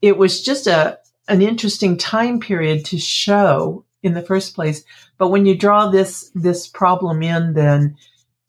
it 0.01 0.17
was 0.17 0.43
just 0.43 0.67
a 0.67 0.99
an 1.27 1.41
interesting 1.41 1.97
time 1.97 2.39
period 2.39 2.85
to 2.85 2.97
show 2.97 3.85
in 4.03 4.13
the 4.13 4.21
first 4.21 4.55
place. 4.55 4.83
But 5.17 5.29
when 5.29 5.45
you 5.45 5.55
draw 5.55 5.89
this 5.89 6.31
this 6.35 6.67
problem 6.67 7.23
in, 7.23 7.53
then 7.53 7.97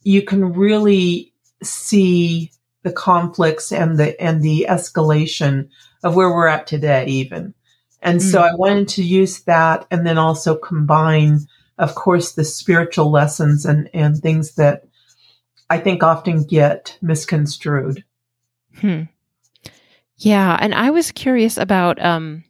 you 0.02 0.23
can 0.23 0.52
really 0.52 1.33
see 1.62 2.50
the 2.83 2.93
conflicts 2.93 3.73
and 3.73 3.99
the 3.99 4.21
and 4.21 4.43
the 4.43 4.66
escalation 4.69 5.69
of 6.02 6.14
where 6.14 6.31
we're 6.31 6.47
at 6.47 6.66
today, 6.66 7.07
even. 7.07 7.54
And 8.02 8.23
so 8.23 8.40
I 8.40 8.54
wanted 8.54 8.88
to 8.88 9.02
use 9.02 9.40
that 9.42 9.87
and 9.90 10.07
then 10.07 10.16
also 10.16 10.57
combine, 10.57 11.40
of 11.78 11.95
course, 11.95 12.33
the 12.33 12.45
spiritual 12.45 13.11
lessons 13.11 13.66
and, 13.66 13.90
and 13.92 14.16
things 14.16 14.54
that 14.54 14.85
I 15.69 15.78
think 15.78 16.02
often 16.02 16.45
get 16.45 16.97
misconstrued. 17.02 18.04
Hmm. 18.76 19.02
Yeah. 20.16 20.57
And 20.61 20.75
I 20.75 20.90
was 20.90 21.12
curious 21.12 21.57
about, 21.57 22.02
um, 22.02 22.45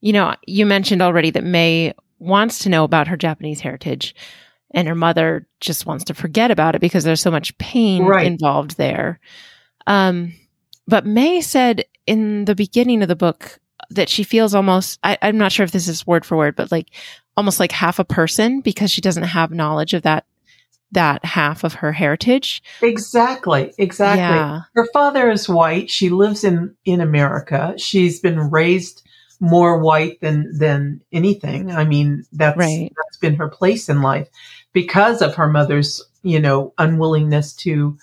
you 0.00 0.12
know, 0.12 0.34
you 0.46 0.64
mentioned 0.64 1.02
already 1.02 1.30
that 1.30 1.44
May 1.44 1.92
wants 2.18 2.60
to 2.60 2.68
know 2.68 2.84
about 2.84 3.08
her 3.08 3.16
Japanese 3.16 3.60
heritage 3.60 4.14
and 4.72 4.88
her 4.88 4.94
mother 4.94 5.46
just 5.60 5.86
wants 5.86 6.04
to 6.04 6.14
forget 6.14 6.50
about 6.50 6.74
it 6.74 6.80
because 6.80 7.04
there's 7.04 7.20
so 7.20 7.30
much 7.30 7.56
pain 7.58 8.04
right. 8.04 8.26
involved 8.26 8.76
there. 8.76 9.20
Um, 9.86 10.34
but 10.86 11.06
May 11.06 11.40
said 11.40 11.84
in 12.06 12.46
the 12.46 12.54
beginning 12.54 13.02
of 13.02 13.08
the 13.08 13.16
book, 13.16 13.60
that 13.90 14.08
she 14.08 14.22
feels 14.22 14.54
almost 14.54 14.98
I, 15.02 15.18
i'm 15.22 15.38
not 15.38 15.52
sure 15.52 15.64
if 15.64 15.72
this 15.72 15.88
is 15.88 16.06
word 16.06 16.24
for 16.24 16.36
word 16.36 16.56
but 16.56 16.72
like 16.72 16.88
almost 17.36 17.60
like 17.60 17.72
half 17.72 17.98
a 17.98 18.04
person 18.04 18.60
because 18.60 18.90
she 18.90 19.00
doesn't 19.00 19.22
have 19.22 19.50
knowledge 19.50 19.94
of 19.94 20.02
that 20.02 20.24
that 20.92 21.24
half 21.24 21.64
of 21.64 21.72
her 21.72 21.90
heritage. 21.90 22.62
Exactly 22.82 23.72
exactly. 23.78 24.20
Yeah. 24.20 24.60
her 24.74 24.86
father 24.92 25.30
is 25.30 25.48
white. 25.48 25.90
She 25.90 26.10
lives 26.10 26.44
in 26.44 26.74
in 26.84 27.00
america. 27.00 27.74
She's 27.78 28.20
been 28.20 28.50
raised 28.50 29.02
more 29.40 29.78
white 29.78 30.20
than 30.20 30.56
than 30.56 31.00
anything. 31.10 31.70
I 31.70 31.84
mean 31.84 32.24
that's 32.32 32.58
right. 32.58 32.92
that's 32.94 33.16
been 33.16 33.36
her 33.36 33.48
place 33.48 33.88
in 33.88 34.02
life 34.02 34.28
because 34.72 35.22
of 35.22 35.34
her 35.36 35.48
mother's 35.48 36.02
you 36.22 36.40
know 36.40 36.74
unwillingness 36.78 37.54
to 37.54 37.96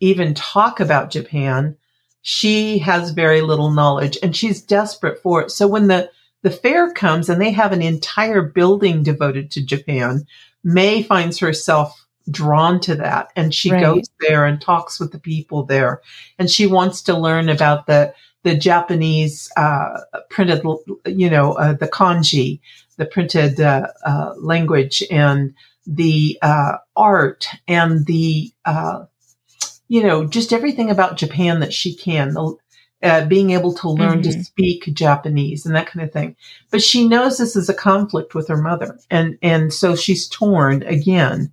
even 0.00 0.34
talk 0.34 0.80
about 0.80 1.10
japan 1.10 1.76
she 2.22 2.78
has 2.78 3.10
very 3.10 3.40
little 3.40 3.70
knowledge 3.70 4.18
and 4.22 4.36
she's 4.36 4.62
desperate 4.62 5.22
for 5.22 5.42
it. 5.42 5.50
So 5.50 5.66
when 5.68 5.86
the 5.88 6.10
the 6.42 6.50
fair 6.50 6.92
comes 6.92 7.28
and 7.28 7.40
they 7.40 7.50
have 7.50 7.72
an 7.72 7.82
entire 7.82 8.40
building 8.42 9.02
devoted 9.02 9.50
to 9.50 9.64
Japan. 9.64 10.24
May 10.64 11.02
finds 11.02 11.38
herself 11.38 12.06
drawn 12.30 12.80
to 12.80 12.94
that 12.94 13.28
and 13.36 13.54
she 13.54 13.70
Right. 13.70 13.82
goes 13.82 14.08
there 14.20 14.44
and 14.46 14.60
talks 14.60 14.98
with 14.98 15.12
the 15.12 15.18
people 15.18 15.64
there 15.64 16.00
and 16.38 16.48
she 16.50 16.66
wants 16.66 17.02
to 17.02 17.18
learn 17.18 17.48
about 17.48 17.86
the 17.86 18.14
the 18.42 18.54
Japanese 18.56 19.50
uh, 19.56 20.00
printed, 20.30 20.62
you 21.06 21.28
know, 21.28 21.52
uh, 21.52 21.74
the 21.74 21.88
kanji, 21.88 22.60
the 22.96 23.04
printed 23.04 23.60
uh, 23.60 23.88
uh, 24.04 24.32
language, 24.38 25.02
and 25.10 25.52
the 25.86 26.38
uh, 26.40 26.78
art, 26.96 27.46
and 27.68 28.06
the, 28.06 28.50
uh, 28.64 29.04
you 29.90 30.02
know, 30.04 30.24
just 30.24 30.52
everything 30.52 30.88
about 30.88 31.16
Japan 31.18 31.58
that 31.60 31.74
she 31.74 31.94
can. 31.94 32.32
The, 32.32 32.54
uh, 33.02 33.24
being 33.24 33.48
able 33.50 33.72
to 33.72 33.88
learn 33.88 34.22
to 34.22 34.28
Mhm. 34.28 34.44
speak 34.44 34.90
Japanese 34.94 35.64
and 35.64 35.74
that 35.74 35.86
kind 35.86 36.04
of 36.06 36.12
thing, 36.12 36.36
but 36.70 36.82
she 36.82 37.08
knows 37.08 37.38
this 37.38 37.56
is 37.56 37.68
a 37.70 37.74
conflict 37.74 38.34
with 38.34 38.46
her 38.48 38.58
mother, 38.60 38.98
and 39.10 39.38
and 39.42 39.72
so 39.72 39.96
she's 39.96 40.28
torn 40.28 40.82
again 40.82 41.50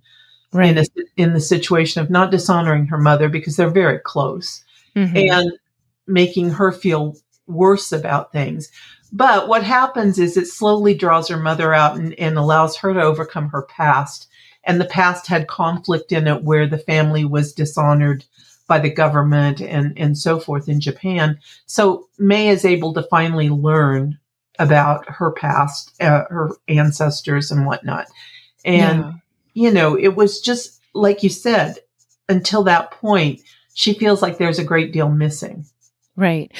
Right. 0.52 0.76
in 0.76 0.78
a, 0.78 0.84
in 1.16 1.32
the 1.32 1.40
situation 1.40 2.02
of 2.02 2.10
not 2.10 2.30
dishonoring 2.30 2.86
her 2.88 2.98
mother 2.98 3.30
because 3.30 3.56
they're 3.56 3.70
very 3.70 3.98
close, 3.98 4.62
Mhm. 4.94 5.30
and 5.30 5.52
making 6.06 6.50
her 6.50 6.70
feel 6.70 7.16
worse 7.46 7.92
about 7.92 8.30
things. 8.30 8.70
But 9.10 9.48
what 9.48 9.62
happens 9.64 10.18
is 10.18 10.36
it 10.36 10.48
slowly 10.48 10.94
draws 10.94 11.28
her 11.28 11.38
mother 11.38 11.72
out 11.72 11.96
and, 11.96 12.12
and 12.20 12.36
allows 12.36 12.76
her 12.76 12.92
to 12.92 13.00
overcome 13.00 13.48
her 13.48 13.62
past. 13.62 14.27
And 14.68 14.80
the 14.80 14.84
past 14.84 15.26
had 15.26 15.48
conflict 15.48 16.12
in 16.12 16.28
it 16.28 16.44
where 16.44 16.66
the 16.68 16.78
family 16.78 17.24
was 17.24 17.54
dishonored 17.54 18.24
by 18.68 18.78
the 18.78 18.90
government 18.90 19.60
and, 19.62 19.94
and 19.98 20.16
so 20.16 20.38
forth 20.38 20.68
in 20.68 20.78
Japan. 20.78 21.38
So 21.64 22.08
May 22.18 22.48
is 22.48 22.66
able 22.66 22.92
to 22.92 23.02
finally 23.02 23.48
learn 23.48 24.18
about 24.58 25.08
her 25.08 25.32
past, 25.32 25.94
uh, 26.02 26.24
her 26.28 26.50
ancestors 26.68 27.50
and 27.50 27.64
whatnot. 27.64 28.06
And 28.64 29.00
Yeah. 29.00 29.12
you 29.54 29.70
know, 29.72 29.96
it 29.98 30.14
was 30.14 30.40
just 30.40 30.80
like 30.94 31.22
you 31.22 31.30
said, 31.30 31.78
until 32.28 32.62
that 32.64 32.90
point, 32.90 33.40
she 33.72 33.94
feels 33.94 34.20
like 34.20 34.36
there's 34.36 34.58
a 34.58 34.64
great 34.64 34.92
deal 34.92 35.08
missing. 35.08 35.64
Right. 36.14 36.52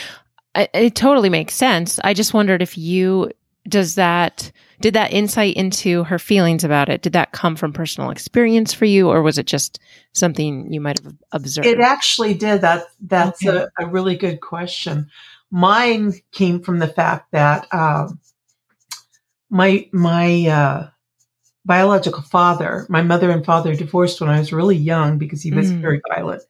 It, 0.54 0.70
it 0.72 0.94
totally 0.94 1.28
makes 1.28 1.54
sense. 1.54 2.00
I 2.04 2.14
just 2.14 2.32
wondered 2.32 2.62
if 2.62 2.78
you 2.78 3.30
does 3.68 3.94
that 3.96 4.50
did 4.80 4.94
that 4.94 5.12
insight 5.12 5.56
into 5.56 6.04
her 6.04 6.18
feelings 6.18 6.64
about 6.64 6.88
it 6.88 7.02
did 7.02 7.12
that 7.12 7.32
come 7.32 7.56
from 7.56 7.72
personal 7.72 8.10
experience 8.10 8.72
for 8.72 8.84
you 8.84 9.08
or 9.08 9.22
was 9.22 9.36
it 9.38 9.46
just 9.46 9.78
something 10.12 10.72
you 10.72 10.80
might 10.80 10.98
have 11.02 11.14
observed 11.32 11.66
It 11.66 11.80
actually 11.80 12.34
did. 12.34 12.60
That 12.62 12.84
that's 13.00 13.44
Okay. 13.46 13.66
a, 13.78 13.84
a 13.84 13.86
really 13.86 14.16
good 14.16 14.40
question. 14.40 15.10
Mine 15.50 16.14
came 16.32 16.60
from 16.60 16.78
the 16.78 16.88
fact 16.88 17.32
that 17.32 17.66
um, 17.74 18.20
my 19.50 19.88
my 19.92 20.46
uh, 20.46 20.90
biological 21.64 22.22
father, 22.22 22.86
my 22.88 23.02
mother 23.02 23.30
and 23.30 23.44
father 23.44 23.74
divorced 23.74 24.20
when 24.20 24.30
I 24.30 24.38
was 24.38 24.52
really 24.52 24.76
young 24.76 25.18
because 25.18 25.42
he 25.42 25.50
was 25.52 25.70
Mm. 25.70 25.80
very 25.80 26.00
violent. 26.14 26.42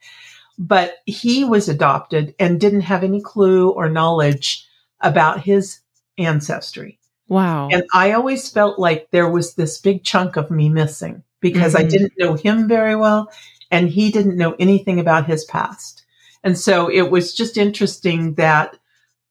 But 0.58 0.96
he 1.06 1.44
was 1.44 1.68
adopted 1.68 2.34
and 2.40 2.60
didn't 2.60 2.80
have 2.82 3.04
any 3.04 3.20
clue 3.22 3.70
or 3.70 3.88
knowledge 3.88 4.66
about 5.00 5.40
his 5.40 5.80
ancestry. 6.18 6.97
Wow 7.28 7.68
And 7.70 7.82
I 7.94 8.12
always 8.12 8.48
felt 8.50 8.78
like 8.78 9.08
there 9.10 9.28
was 9.30 9.54
this 9.54 9.78
big 9.80 10.02
chunk 10.04 10.36
of 10.36 10.50
me 10.50 10.68
missing 10.68 11.22
because 11.40 11.74
I 11.74 11.84
Mhm. 11.84 11.90
didn't 11.90 12.12
know 12.18 12.34
him 12.34 12.68
very 12.68 12.96
well 12.96 13.30
and 13.70 13.88
he 13.88 14.10
didn't 14.10 14.36
know 14.36 14.54
anything 14.58 14.98
about 14.98 15.26
his 15.26 15.44
past. 15.44 16.04
And 16.42 16.56
so 16.58 16.88
it 16.90 17.10
was 17.10 17.34
just 17.34 17.56
interesting 17.56 18.34
that, 18.34 18.76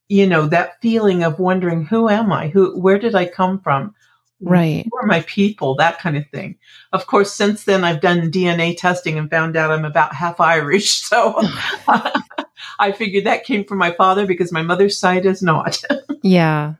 you 0.09 0.27
know, 0.27 0.47
that 0.47 0.79
feeling 0.81 1.23
of 1.23 1.39
wondering, 1.39 1.85
who 1.85 2.07
am 2.09 2.31
I? 2.31 2.47
Who, 2.49 2.79
where 2.79 2.99
did 2.99 3.15
I 3.15 3.25
come 3.25 3.59
from? 3.59 3.93
right 4.39 4.85
Who 4.91 4.97
are 4.99 5.07
my 5.07 5.21
people? 5.21 5.75
That 5.75 5.97
kind 5.97 6.15
of 6.15 6.23
thing. 6.29 6.57
Of 6.93 7.07
course, 7.07 7.33
since 7.33 7.63
then 7.63 7.83
I've 7.83 8.01
done 8.01 8.29
DNA 8.29 8.77
testing 8.77 9.17
and 9.17 9.29
found 9.31 9.57
out 9.57 9.71
I'm 9.71 9.83
about 9.85 10.13
half 10.13 10.39
Irish. 10.39 11.01
So 11.09 11.41
I 12.79 12.91
figured 12.91 13.25
that 13.25 13.45
came 13.45 13.63
from 13.65 13.79
my 13.79 13.91
father 13.91 14.25
because 14.27 14.51
my 14.51 14.61
mother's 14.61 14.97
side 14.99 15.25
is 15.25 15.41
not. 15.41 15.81
yeah 16.21 16.73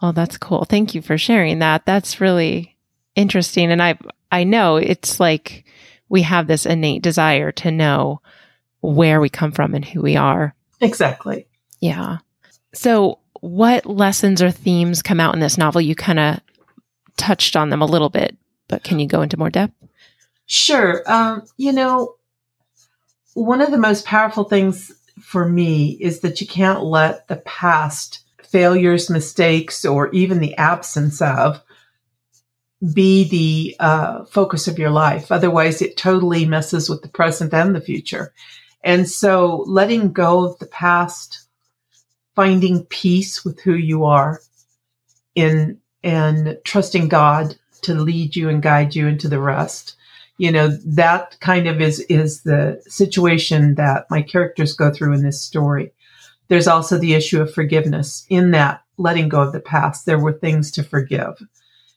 well 0.00 0.12
that's 0.12 0.38
cool 0.38 0.64
thank 0.64 0.94
you 0.94 1.02
for 1.02 1.18
sharing 1.18 1.58
that 1.58 1.84
that's 1.86 2.20
really 2.20 2.76
interesting 3.14 3.70
and 3.70 3.82
i 3.82 3.98
i 4.32 4.44
know 4.44 4.76
it's 4.76 5.20
like 5.20 5.64
we 6.08 6.22
have 6.22 6.46
this 6.46 6.66
innate 6.66 7.02
desire 7.02 7.52
to 7.52 7.70
know 7.70 8.20
where 8.80 9.20
we 9.20 9.28
come 9.28 9.52
from 9.52 9.74
and 9.74 9.84
who 9.84 10.00
we 10.00 10.16
are 10.16 10.54
exactly. 10.80 11.46
Yeah. 11.80 12.18
So, 12.74 13.18
what 13.40 13.86
lessons 13.86 14.42
or 14.42 14.50
themes 14.50 15.02
come 15.02 15.20
out 15.20 15.34
in 15.34 15.40
this 15.40 15.58
novel? 15.58 15.80
You 15.80 15.94
kind 15.94 16.18
of 16.18 16.40
touched 17.16 17.56
on 17.56 17.70
them 17.70 17.82
a 17.82 17.86
little 17.86 18.10
bit, 18.10 18.36
but 18.68 18.82
can 18.84 18.98
you 18.98 19.06
go 19.06 19.22
into 19.22 19.38
more 19.38 19.50
depth? 19.50 19.74
Sure. 20.46 21.02
Um, 21.06 21.44
you 21.56 21.72
know, 21.72 22.16
one 23.34 23.60
of 23.60 23.70
the 23.70 23.78
most 23.78 24.04
powerful 24.04 24.44
things 24.44 24.92
for 25.20 25.48
me 25.48 25.96
is 26.00 26.20
that 26.20 26.40
you 26.40 26.46
can't 26.46 26.82
let 26.82 27.28
the 27.28 27.36
past 27.36 28.20
failures, 28.50 29.10
mistakes, 29.10 29.84
or 29.84 30.10
even 30.10 30.40
the 30.40 30.56
absence 30.56 31.22
of 31.22 31.62
be 32.94 33.28
the 33.28 33.76
uh, 33.78 34.24
focus 34.24 34.66
of 34.66 34.78
your 34.78 34.90
life. 34.90 35.30
Otherwise, 35.30 35.82
it 35.82 35.96
totally 35.96 36.46
messes 36.46 36.88
with 36.88 37.02
the 37.02 37.08
present 37.08 37.52
and 37.52 37.74
the 37.74 37.80
future. 37.80 38.32
And 38.82 39.08
so, 39.08 39.64
letting 39.66 40.12
go 40.12 40.46
of 40.46 40.58
the 40.58 40.66
past, 40.66 41.46
finding 42.34 42.84
peace 42.86 43.44
with 43.44 43.60
who 43.60 43.74
you 43.74 44.04
are, 44.04 44.40
in 45.34 45.78
and 46.02 46.58
trusting 46.64 47.08
God 47.08 47.56
to 47.82 47.94
lead 47.94 48.34
you 48.34 48.48
and 48.48 48.62
guide 48.62 48.94
you 48.94 49.06
into 49.06 49.28
the 49.28 49.40
rest 49.40 49.96
you 50.40 50.50
know 50.50 50.68
that 50.86 51.36
kind 51.40 51.66
of 51.68 51.82
is 51.82 52.00
is 52.08 52.44
the 52.44 52.82
situation 52.88 53.74
that 53.74 54.06
my 54.08 54.22
characters 54.22 54.72
go 54.72 54.90
through 54.90 55.12
in 55.12 55.22
this 55.22 55.38
story 55.38 55.92
there's 56.50 56.68
also 56.68 56.98
the 56.98 57.14
issue 57.14 57.40
of 57.40 57.54
forgiveness 57.54 58.26
in 58.28 58.50
that 58.50 58.82
letting 58.98 59.30
go 59.30 59.40
of 59.40 59.52
the 59.54 59.60
past 59.60 60.04
there 60.04 60.18
were 60.18 60.34
things 60.34 60.70
to 60.70 60.82
forgive 60.82 61.40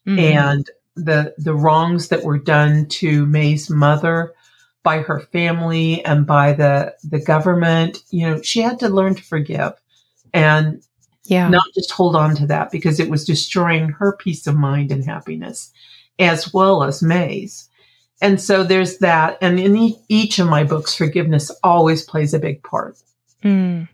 Mhm. 0.07 0.19
and 0.19 0.69
the 0.95 1.33
the 1.37 1.53
wrongs 1.53 2.07
that 2.07 2.23
were 2.23 2.37
done 2.39 2.85
to 2.87 3.25
May's 3.25 3.69
mother 3.69 4.33
by 4.83 4.99
her 4.99 5.19
family 5.19 6.03
and 6.05 6.25
by 6.25 6.53
the 6.53 6.95
the 7.03 7.19
government 7.19 7.99
you 8.11 8.25
know 8.25 8.41
she 8.41 8.61
had 8.61 8.79
to 8.79 8.87
learn 8.89 9.15
to 9.15 9.23
forgive 9.23 9.73
and 10.33 10.81
yeah. 11.25 11.47
not 11.49 11.65
just 11.73 11.91
hold 11.91 12.15
on 12.15 12.35
to 12.35 12.47
that 12.47 12.71
because 12.71 12.99
it 12.99 13.09
was 13.09 13.25
destroying 13.25 13.89
her 13.89 14.15
peace 14.17 14.45
of 14.47 14.55
mind 14.55 14.91
and 14.91 15.05
happiness 15.05 15.71
as 16.19 16.53
well 16.53 16.83
as 16.83 17.01
May's. 17.01 17.69
And 18.21 18.39
so 18.39 18.63
there's 18.63 18.99
that. 18.99 19.37
And 19.41 19.59
in 19.59 19.75
e- 19.75 19.99
each 20.09 20.39
of 20.39 20.47
my 20.47 20.63
books, 20.63 20.95
forgiveness 20.95 21.49
always 21.63 22.03
plays 22.03 22.33
a 22.33 22.39
big 22.39 22.61
part. 22.63 22.97
Mm. 23.43 23.87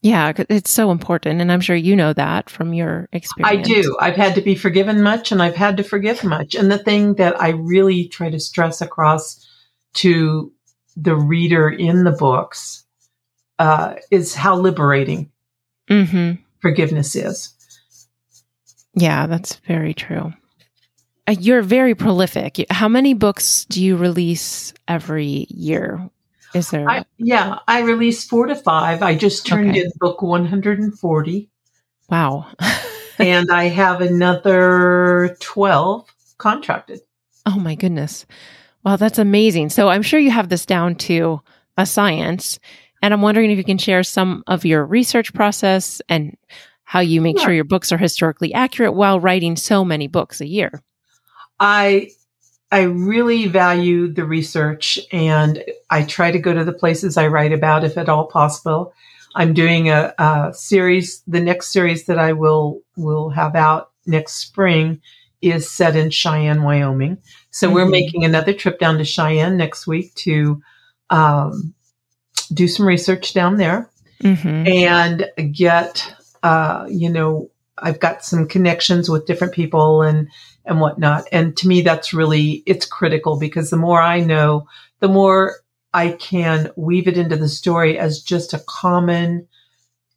Yeah, 0.00 0.32
it's 0.48 0.70
so 0.70 0.90
important. 0.92 1.40
And 1.40 1.50
I'm 1.50 1.60
sure 1.60 1.74
you 1.74 1.96
know 1.96 2.12
that 2.12 2.48
from 2.48 2.72
your 2.72 3.08
experience. 3.12 3.58
I 3.58 3.62
do. 3.62 3.96
I've 4.00 4.14
had 4.14 4.36
to 4.36 4.40
be 4.40 4.54
forgiven 4.54 5.02
much 5.02 5.32
and 5.32 5.42
I've 5.42 5.56
had 5.56 5.76
to 5.78 5.82
forgive 5.82 6.22
much. 6.22 6.54
And 6.54 6.70
the 6.70 6.78
thing 6.78 7.14
that 7.14 7.40
I 7.40 7.50
really 7.50 8.06
try 8.06 8.30
to 8.30 8.38
stress 8.38 8.80
across 8.80 9.44
to 9.94 10.52
the 10.96 11.16
reader 11.16 11.68
in 11.68 12.04
the 12.04 12.12
books 12.12 12.84
uh, 13.58 13.94
is 14.10 14.34
how 14.34 14.56
liberating 14.56 15.30
hmm 15.88 16.32
forgiveness 16.60 17.14
is. 17.14 17.54
Yeah, 18.94 19.26
that's 19.26 19.56
very 19.66 19.94
true. 19.94 20.32
Uh, 21.28 21.36
You're 21.38 21.62
very 21.62 21.94
prolific. 21.94 22.64
How 22.70 22.88
many 22.88 23.14
books 23.14 23.64
do 23.66 23.82
you 23.82 23.96
release 23.96 24.74
every 24.88 25.46
year? 25.50 26.08
Is 26.54 26.70
there? 26.70 26.88
I, 26.88 27.04
yeah, 27.18 27.58
I 27.68 27.80
release 27.82 28.24
four 28.24 28.46
to 28.46 28.54
five. 28.56 29.02
I 29.02 29.14
just 29.14 29.46
turned 29.46 29.70
Okay. 29.70 29.80
in 29.80 29.90
book 30.00 30.22
140. 30.22 31.50
wow. 32.08 32.46
and 33.18 33.50
I 33.50 33.64
have 33.64 34.00
another 34.00 35.36
12 35.40 36.06
contracted. 36.38 37.00
Oh 37.46 37.58
my 37.58 37.74
goodness. 37.74 38.24
Wow, 38.84 38.96
that's 38.96 39.18
amazing. 39.18 39.70
So 39.70 39.88
I'm 39.88 40.02
sure 40.02 40.20
you 40.20 40.30
have 40.30 40.48
this 40.48 40.64
down 40.64 40.94
to 40.96 41.40
a 41.76 41.84
science. 41.84 42.58
And 43.02 43.12
I'm 43.12 43.22
wondering 43.22 43.50
if 43.50 43.58
you 43.58 43.64
can 43.64 43.78
share 43.78 44.02
some 44.02 44.42
of 44.46 44.64
your 44.64 44.84
research 44.84 45.32
process 45.34 46.00
and 46.08 46.36
how 46.84 47.00
you 47.00 47.20
make 47.20 47.36
Sure. 47.38 47.46
sure 47.48 47.54
your 47.54 47.64
books 47.64 47.92
are 47.92 47.98
historically 47.98 48.54
accurate 48.54 48.94
while 48.94 49.20
writing 49.20 49.56
so 49.56 49.84
many 49.84 50.06
books 50.08 50.40
a 50.40 50.46
year. 50.46 50.82
I 51.60 52.10
I 52.70 52.82
really 52.82 53.46
value 53.46 54.12
the 54.12 54.24
research 54.24 54.98
and 55.10 55.64
I 55.90 56.02
try 56.02 56.30
to 56.30 56.38
go 56.38 56.52
to 56.52 56.64
the 56.64 56.72
places 56.72 57.16
I 57.16 57.28
write 57.28 57.52
about 57.52 57.84
if 57.84 57.96
at 57.96 58.08
all 58.08 58.26
possible. 58.26 58.92
I'm 59.34 59.54
doing 59.54 59.88
a, 59.88 60.14
a 60.18 60.52
series. 60.52 61.22
The 61.26 61.40
next 61.40 61.68
series 61.72 62.06
that 62.06 62.18
I 62.18 62.32
will 62.32 62.80
will 62.96 63.30
have 63.30 63.54
out 63.54 63.90
next 64.06 64.34
spring 64.34 65.00
is 65.40 65.70
set 65.70 65.94
in 65.96 66.10
Cheyenne, 66.10 66.62
Wyoming. 66.62 67.18
So 67.50 67.70
we're 67.70 67.86
Mhm. 67.86 67.90
making 67.90 68.24
another 68.24 68.52
trip 68.52 68.78
down 68.78 68.98
to 68.98 69.04
Cheyenne 69.04 69.56
next 69.56 69.86
week 69.86 70.14
to 70.16 70.60
um, 71.10 71.74
do 72.52 72.66
some 72.68 72.86
research 72.86 73.32
down 73.34 73.56
there. 73.56 73.90
Mm-hmm. 74.22 74.66
and 74.66 75.30
get 75.52 76.12
uh, 76.42 76.84
you 76.90 77.08
know 77.08 77.50
I've 77.78 78.00
got 78.00 78.24
some 78.24 78.48
connections 78.48 79.08
with 79.08 79.26
different 79.26 79.52
people 79.54 80.02
and 80.02 80.26
and 80.68 80.80
whatnot. 80.80 81.24
And 81.32 81.56
to 81.56 81.68
me, 81.68 81.80
that's 81.80 82.12
really 82.12 82.62
it's 82.66 82.86
critical 82.86 83.38
because 83.38 83.70
the 83.70 83.76
more 83.76 84.00
I 84.00 84.20
know, 84.20 84.68
the 85.00 85.08
more 85.08 85.56
I 85.92 86.10
can 86.10 86.70
weave 86.76 87.08
it 87.08 87.18
into 87.18 87.36
the 87.36 87.48
story 87.48 87.98
as 87.98 88.22
just 88.22 88.52
a 88.52 88.62
common 88.68 89.48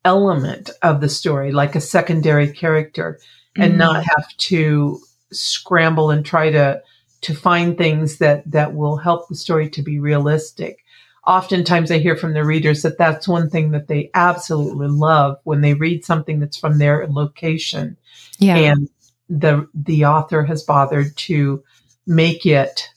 element 0.03 0.70
of 0.81 1.01
the 1.01 1.10
story, 1.10 1.51
like 1.51 1.75
a 1.75 1.81
secondary 1.81 2.51
character, 2.51 3.20
mm-hmm. 3.55 3.63
and 3.63 3.77
not 3.77 4.03
have 4.03 4.27
to 4.38 5.00
scramble 5.31 6.12
and 6.12 6.25
try 6.25 6.51
to 6.51 6.81
to 7.22 7.34
find 7.36 7.77
things 7.77 8.17
that 8.17 8.50
that 8.51 8.74
will 8.74 8.98
help 8.98 9.29
the 9.29 9.36
story 9.36 9.70
to 9.70 9.81
be 9.81 10.00
realistic. 10.00 10.79
Oftentimes, 11.25 11.91
I 11.91 12.00
hear 12.00 12.17
from 12.17 12.34
the 12.34 12.43
readers 12.43 12.81
that 12.81 12.98
that's 12.98 13.27
one 13.27 13.50
thing 13.50 13.72
that 13.72 13.88
they 13.88 14.10
absolutely 14.15 14.88
love 14.88 15.38
when 15.43 15.62
they 15.62 15.75
read 15.75 16.03
something 16.03 16.39
that's 16.39 16.58
from 16.58 16.79
their 16.79 17.08
location, 17.08 17.96
yeah. 18.39 18.58
and 18.58 18.89
the 19.32 19.68
the 19.74 20.06
author 20.06 20.44
has 20.44 20.64
bothered 20.64 21.16
to 21.16 21.64
make 22.06 22.46
it 22.46 22.90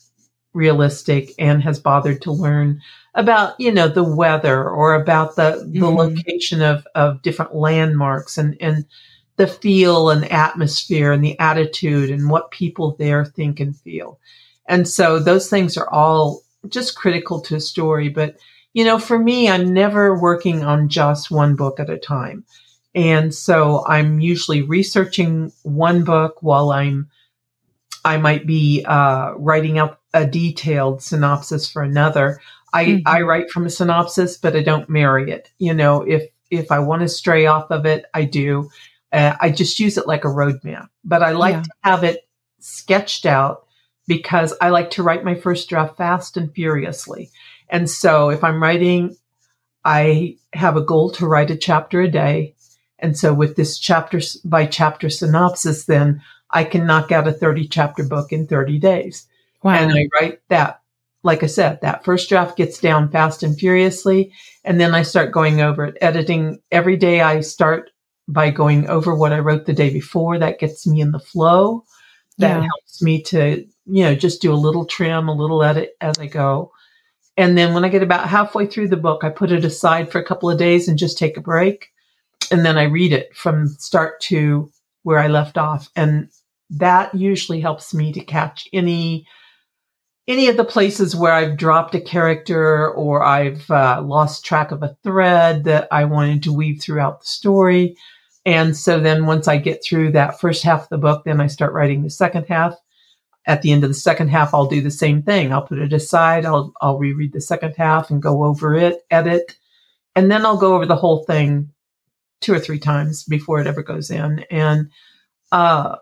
realistic 0.52 1.30
and 1.38 1.62
has 1.62 1.78
bothered 1.78 2.20
to 2.22 2.32
learn 2.32 2.80
about 3.14 3.58
you 3.60 3.70
know 3.70 3.88
the 3.88 4.02
weather 4.02 4.68
or 4.68 4.94
about 4.94 5.36
the 5.36 5.66
the 5.70 5.80
mm-hmm. 5.80 5.96
location 5.96 6.60
of 6.60 6.86
of 6.94 7.22
different 7.22 7.54
landmarks 7.54 8.36
and 8.36 8.56
and 8.60 8.84
the 9.36 9.46
feel 9.46 10.10
and 10.10 10.30
atmosphere 10.30 11.12
and 11.12 11.24
the 11.24 11.38
attitude 11.38 12.10
and 12.10 12.30
what 12.30 12.52
people 12.52 12.94
there 13.00 13.24
think 13.24 13.58
and 13.58 13.76
feel. 13.76 14.20
And 14.68 14.88
so 14.88 15.18
those 15.18 15.50
things 15.50 15.76
are 15.76 15.90
all 15.90 16.42
just 16.68 16.96
critical 16.96 17.40
to 17.42 17.56
a 17.56 17.60
story. 17.60 18.08
But 18.08 18.36
you 18.74 18.84
know 18.84 18.98
for 18.98 19.18
me 19.18 19.48
i'm 19.48 19.72
never 19.72 20.20
working 20.20 20.62
on 20.62 20.88
just 20.88 21.30
one 21.30 21.56
book 21.56 21.80
at 21.80 21.88
a 21.88 21.96
time 21.96 22.44
and 22.94 23.34
so 23.34 23.84
I'm 23.86 24.20
usually 24.20 24.62
researching 24.62 25.52
one 25.62 26.04
book 26.04 26.42
while 26.42 26.70
I'm, 26.70 27.10
I 28.04 28.18
might 28.18 28.46
be 28.46 28.84
uh, 28.86 29.32
writing 29.36 29.78
up 29.78 30.00
a 30.12 30.26
detailed 30.26 31.02
synopsis 31.02 31.68
for 31.68 31.82
another. 31.82 32.40
I, 32.72 32.84
mm-hmm. 32.86 33.08
I 33.08 33.22
write 33.22 33.50
from 33.50 33.66
a 33.66 33.70
synopsis, 33.70 34.36
but 34.36 34.54
I 34.54 34.62
don't 34.62 34.88
marry 34.88 35.30
it. 35.30 35.50
You 35.58 35.74
know, 35.74 36.02
if, 36.02 36.24
if 36.50 36.70
I 36.70 36.78
want 36.78 37.02
to 37.02 37.08
stray 37.08 37.46
off 37.46 37.70
of 37.70 37.84
it, 37.86 38.04
I 38.14 38.24
do. 38.24 38.70
Uh, 39.12 39.34
I 39.40 39.50
just 39.50 39.80
use 39.80 39.98
it 39.98 40.06
like 40.06 40.24
a 40.24 40.28
roadmap, 40.28 40.88
but 41.04 41.22
I 41.22 41.32
like 41.32 41.54
yeah. 41.54 41.62
to 41.62 41.70
have 41.82 42.04
it 42.04 42.28
sketched 42.60 43.26
out 43.26 43.66
because 44.06 44.54
I 44.60 44.70
like 44.70 44.90
to 44.92 45.02
write 45.02 45.24
my 45.24 45.34
first 45.34 45.68
draft 45.68 45.96
fast 45.96 46.36
and 46.36 46.52
furiously. 46.52 47.30
And 47.68 47.88
so 47.88 48.30
if 48.30 48.44
I'm 48.44 48.62
writing, 48.62 49.16
I 49.84 50.36
have 50.52 50.76
a 50.76 50.82
goal 50.82 51.10
to 51.12 51.26
write 51.26 51.50
a 51.50 51.56
chapter 51.56 52.00
a 52.00 52.10
day 52.10 52.53
and 52.98 53.18
so 53.18 53.34
with 53.34 53.56
this 53.56 53.78
chapter 53.78 54.20
by 54.44 54.66
chapter 54.66 55.10
synopsis, 55.10 55.84
then 55.86 56.22
I 56.50 56.64
can 56.64 56.86
knock 56.86 57.10
out 57.10 57.28
a 57.28 57.32
30 57.32 57.68
chapter 57.68 58.04
book 58.04 58.32
in 58.32 58.46
30 58.46 58.78
days. 58.78 59.26
Wow. 59.62 59.74
And 59.74 59.92
I 59.92 60.08
write 60.20 60.40
that, 60.48 60.80
like 61.22 61.42
I 61.42 61.46
said, 61.46 61.80
that 61.80 62.04
first 62.04 62.28
draft 62.28 62.56
gets 62.56 62.78
down 62.78 63.10
fast 63.10 63.42
and 63.42 63.58
furiously. 63.58 64.32
And 64.64 64.80
then 64.80 64.94
I 64.94 65.02
start 65.02 65.32
going 65.32 65.60
over 65.60 65.86
it, 65.86 65.98
editing 66.00 66.60
every 66.70 66.96
day. 66.96 67.22
I 67.22 67.40
start 67.40 67.90
by 68.28 68.50
going 68.50 68.88
over 68.88 69.14
what 69.14 69.32
I 69.32 69.40
wrote 69.40 69.66
the 69.66 69.72
day 69.72 69.90
before. 69.90 70.38
That 70.38 70.60
gets 70.60 70.86
me 70.86 71.00
in 71.00 71.10
the 71.10 71.18
flow. 71.18 71.84
That 72.38 72.62
yeah. 72.62 72.68
helps 72.68 73.02
me 73.02 73.22
to, 73.22 73.66
you 73.86 74.04
know, 74.04 74.14
just 74.14 74.40
do 74.40 74.52
a 74.52 74.54
little 74.54 74.84
trim, 74.84 75.28
a 75.28 75.34
little 75.34 75.62
edit 75.62 75.96
as 76.00 76.18
I 76.18 76.26
go. 76.26 76.72
And 77.36 77.58
then 77.58 77.74
when 77.74 77.84
I 77.84 77.88
get 77.88 78.02
about 78.02 78.28
halfway 78.28 78.66
through 78.66 78.88
the 78.88 78.96
book, 78.96 79.24
I 79.24 79.30
put 79.30 79.50
it 79.50 79.64
aside 79.64 80.12
for 80.12 80.20
a 80.20 80.24
couple 80.24 80.50
of 80.50 80.58
days 80.58 80.88
and 80.88 80.96
just 80.96 81.18
take 81.18 81.36
a 81.36 81.40
break 81.40 81.90
and 82.50 82.64
then 82.64 82.78
I 82.78 82.84
read 82.84 83.12
it 83.12 83.34
from 83.36 83.68
start 83.68 84.20
to 84.22 84.70
where 85.02 85.18
I 85.18 85.28
left 85.28 85.58
off. 85.58 85.90
And 85.96 86.28
that 86.70 87.14
usually 87.14 87.60
helps 87.60 87.94
me 87.94 88.12
to 88.12 88.24
catch 88.24 88.68
any 88.72 89.26
any 90.26 90.48
of 90.48 90.56
the 90.56 90.64
places 90.64 91.14
where 91.14 91.32
I've 91.32 91.58
dropped 91.58 91.94
a 91.94 92.00
character 92.00 92.88
or 92.88 93.22
I've 93.22 93.70
uh, 93.70 94.00
lost 94.02 94.42
track 94.42 94.70
of 94.70 94.82
a 94.82 94.96
thread 95.02 95.64
that 95.64 95.86
I 95.92 96.06
wanted 96.06 96.42
to 96.44 96.52
weave 96.52 96.80
throughout 96.80 97.20
the 97.20 97.26
story. 97.26 97.96
And 98.46 98.74
so 98.74 99.00
then 99.00 99.26
once 99.26 99.48
I 99.48 99.58
get 99.58 99.84
through 99.84 100.12
that 100.12 100.40
first 100.40 100.62
half 100.64 100.84
of 100.84 100.88
the 100.88 100.96
book, 100.96 101.24
then 101.24 101.42
I 101.42 101.46
start 101.46 101.74
writing 101.74 102.02
the 102.02 102.08
second 102.10 102.46
half. 102.48 102.74
At 103.46 103.60
the 103.60 103.72
end 103.72 103.84
of 103.84 103.90
the 103.90 103.94
second 103.94 104.28
half, 104.28 104.54
I'll 104.54 104.64
do 104.64 104.80
the 104.80 104.90
same 104.90 105.22
thing. 105.22 105.52
I'll 105.52 105.66
put 105.66 105.78
it 105.78 105.92
aside. 105.92 106.46
I'll, 106.46 106.72
I'll 106.80 106.98
reread 106.98 107.34
the 107.34 107.42
second 107.42 107.74
half 107.76 108.08
and 108.08 108.22
go 108.22 108.44
over 108.44 108.74
it, 108.74 109.02
edit, 109.10 109.58
and 110.16 110.30
then 110.30 110.46
I'll 110.46 110.56
go 110.56 110.74
over 110.74 110.86
the 110.86 110.96
whole 110.96 111.24
thing 111.24 111.73
two 112.44 112.52
or 112.52 112.60
three 112.60 112.78
times 112.78 113.24
before 113.24 113.60
it 113.60 113.66
ever 113.66 113.82
goes 113.82 114.10
in. 114.10 114.44
And 114.50 114.90
uh, 115.50 115.96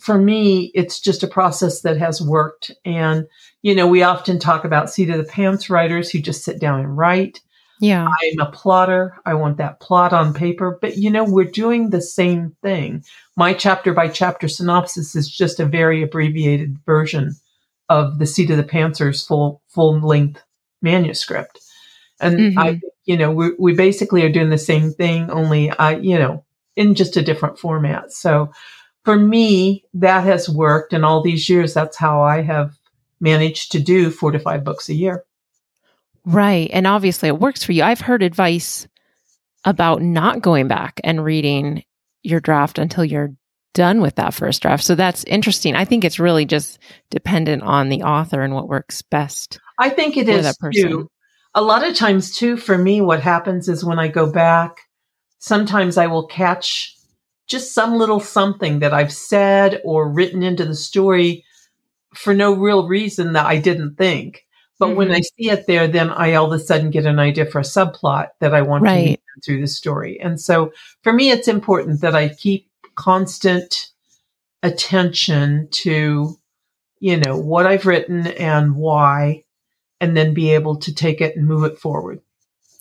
for 0.00 0.18
me, 0.18 0.72
it's 0.74 1.00
just 1.00 1.22
a 1.22 1.28
process 1.28 1.82
that 1.82 1.96
has 1.98 2.20
worked. 2.20 2.72
And, 2.84 3.26
you 3.62 3.74
know, 3.74 3.86
we 3.86 4.02
often 4.02 4.38
talk 4.38 4.64
about 4.64 4.90
seat 4.90 5.08
of 5.10 5.18
the 5.18 5.30
pants 5.30 5.70
writers 5.70 6.10
who 6.10 6.18
just 6.18 6.44
sit 6.44 6.60
down 6.60 6.80
and 6.80 6.96
write. 6.96 7.40
Yeah. 7.80 8.08
I'm 8.08 8.40
a 8.40 8.50
plotter. 8.50 9.14
I 9.24 9.34
want 9.34 9.58
that 9.58 9.78
plot 9.80 10.12
on 10.12 10.34
paper. 10.34 10.78
But, 10.80 10.98
you 10.98 11.10
know, 11.10 11.22
we're 11.22 11.44
doing 11.44 11.90
the 11.90 12.02
same 12.02 12.56
thing. 12.60 13.04
My 13.36 13.54
chapter 13.54 13.92
by 13.92 14.08
chapter 14.08 14.48
synopsis 14.48 15.14
is 15.14 15.30
just 15.30 15.60
a 15.60 15.64
very 15.64 16.02
abbreviated 16.02 16.76
version 16.84 17.36
of 17.88 18.18
the 18.18 18.26
seat 18.26 18.50
of 18.50 18.56
the 18.56 18.64
pantsers 18.64 19.24
full, 19.26 19.62
full 19.68 20.00
length 20.00 20.42
manuscript. 20.82 21.60
And 22.20 22.38
mm-hmm. 22.38 22.58
I, 22.58 22.80
you 23.04 23.16
know, 23.16 23.30
we, 23.30 23.50
we 23.58 23.74
basically 23.74 24.22
are 24.22 24.32
doing 24.32 24.50
the 24.50 24.58
same 24.58 24.92
thing, 24.92 25.30
only 25.30 25.70
I, 25.70 25.96
you 25.96 26.18
know, 26.18 26.44
in 26.76 26.94
just 26.94 27.16
a 27.16 27.22
different 27.22 27.58
format. 27.58 28.12
So 28.12 28.52
for 29.04 29.16
me, 29.16 29.84
that 29.94 30.24
has 30.24 30.48
worked. 30.48 30.92
And 30.92 31.04
all 31.04 31.22
these 31.22 31.48
years, 31.48 31.74
that's 31.74 31.96
how 31.96 32.22
I 32.22 32.42
have 32.42 32.76
managed 33.20 33.72
to 33.72 33.80
do 33.80 34.10
four 34.10 34.32
to 34.32 34.38
five 34.38 34.64
books 34.64 34.88
a 34.88 34.94
year. 34.94 35.24
Right. 36.24 36.70
And 36.72 36.86
obviously 36.86 37.28
it 37.28 37.38
works 37.38 37.64
for 37.64 37.72
you. 37.72 37.82
I've 37.82 38.00
heard 38.00 38.22
advice 38.22 38.86
about 39.64 40.02
not 40.02 40.42
going 40.42 40.68
back 40.68 41.00
and 41.02 41.24
reading 41.24 41.84
your 42.22 42.40
draft 42.40 42.78
until 42.78 43.04
you're 43.04 43.34
done 43.74 44.00
with 44.00 44.16
that 44.16 44.34
first 44.34 44.62
draft. 44.62 44.84
So 44.84 44.94
that's 44.94 45.24
interesting. 45.24 45.74
I 45.74 45.84
think 45.84 46.04
it's 46.04 46.18
really 46.18 46.44
just 46.44 46.78
dependent 47.10 47.62
on 47.62 47.88
the 47.88 48.02
author 48.02 48.42
and 48.42 48.54
what 48.54 48.68
works 48.68 49.02
best. 49.02 49.58
I 49.78 49.90
think 49.90 50.16
it 50.16 50.28
is 50.28 50.44
that 50.44 50.58
person 50.58 50.88
too 50.88 51.10
a 51.58 51.62
lot 51.62 51.84
of 51.84 51.92
times 51.92 52.36
too 52.36 52.56
for 52.56 52.78
me 52.78 53.00
what 53.00 53.20
happens 53.20 53.68
is 53.68 53.84
when 53.84 53.98
i 53.98 54.06
go 54.06 54.30
back 54.30 54.82
sometimes 55.40 55.98
i 55.98 56.06
will 56.06 56.26
catch 56.28 56.96
just 57.48 57.74
some 57.74 57.96
little 57.96 58.20
something 58.20 58.78
that 58.78 58.94
i've 58.94 59.12
said 59.12 59.80
or 59.84 60.08
written 60.08 60.44
into 60.44 60.64
the 60.64 60.76
story 60.76 61.44
for 62.14 62.32
no 62.32 62.54
real 62.54 62.86
reason 62.86 63.32
that 63.32 63.44
i 63.44 63.58
didn't 63.58 63.96
think 63.96 64.46
but 64.78 64.86
mm-hmm. 64.86 64.98
when 64.98 65.10
i 65.10 65.20
see 65.20 65.50
it 65.50 65.66
there 65.66 65.88
then 65.88 66.10
i 66.10 66.32
all 66.34 66.46
of 66.46 66.52
a 66.52 66.62
sudden 66.62 66.90
get 66.90 67.06
an 67.06 67.18
idea 67.18 67.44
for 67.44 67.58
a 67.58 67.62
subplot 67.62 68.28
that 68.38 68.54
i 68.54 68.62
want 68.62 68.84
right. 68.84 69.20
to 69.34 69.40
through 69.44 69.60
the 69.60 69.66
story 69.66 70.20
and 70.20 70.40
so 70.40 70.72
for 71.02 71.12
me 71.12 71.30
it's 71.30 71.48
important 71.48 72.00
that 72.02 72.14
i 72.14 72.28
keep 72.28 72.70
constant 72.94 73.90
attention 74.62 75.66
to 75.72 76.38
you 77.00 77.16
know 77.16 77.36
what 77.36 77.66
i've 77.66 77.86
written 77.86 78.28
and 78.28 78.76
why 78.76 79.42
and 80.00 80.16
then 80.16 80.34
be 80.34 80.50
able 80.50 80.76
to 80.76 80.94
take 80.94 81.20
it 81.20 81.36
and 81.36 81.46
move 81.46 81.64
it 81.64 81.78
forward. 81.78 82.20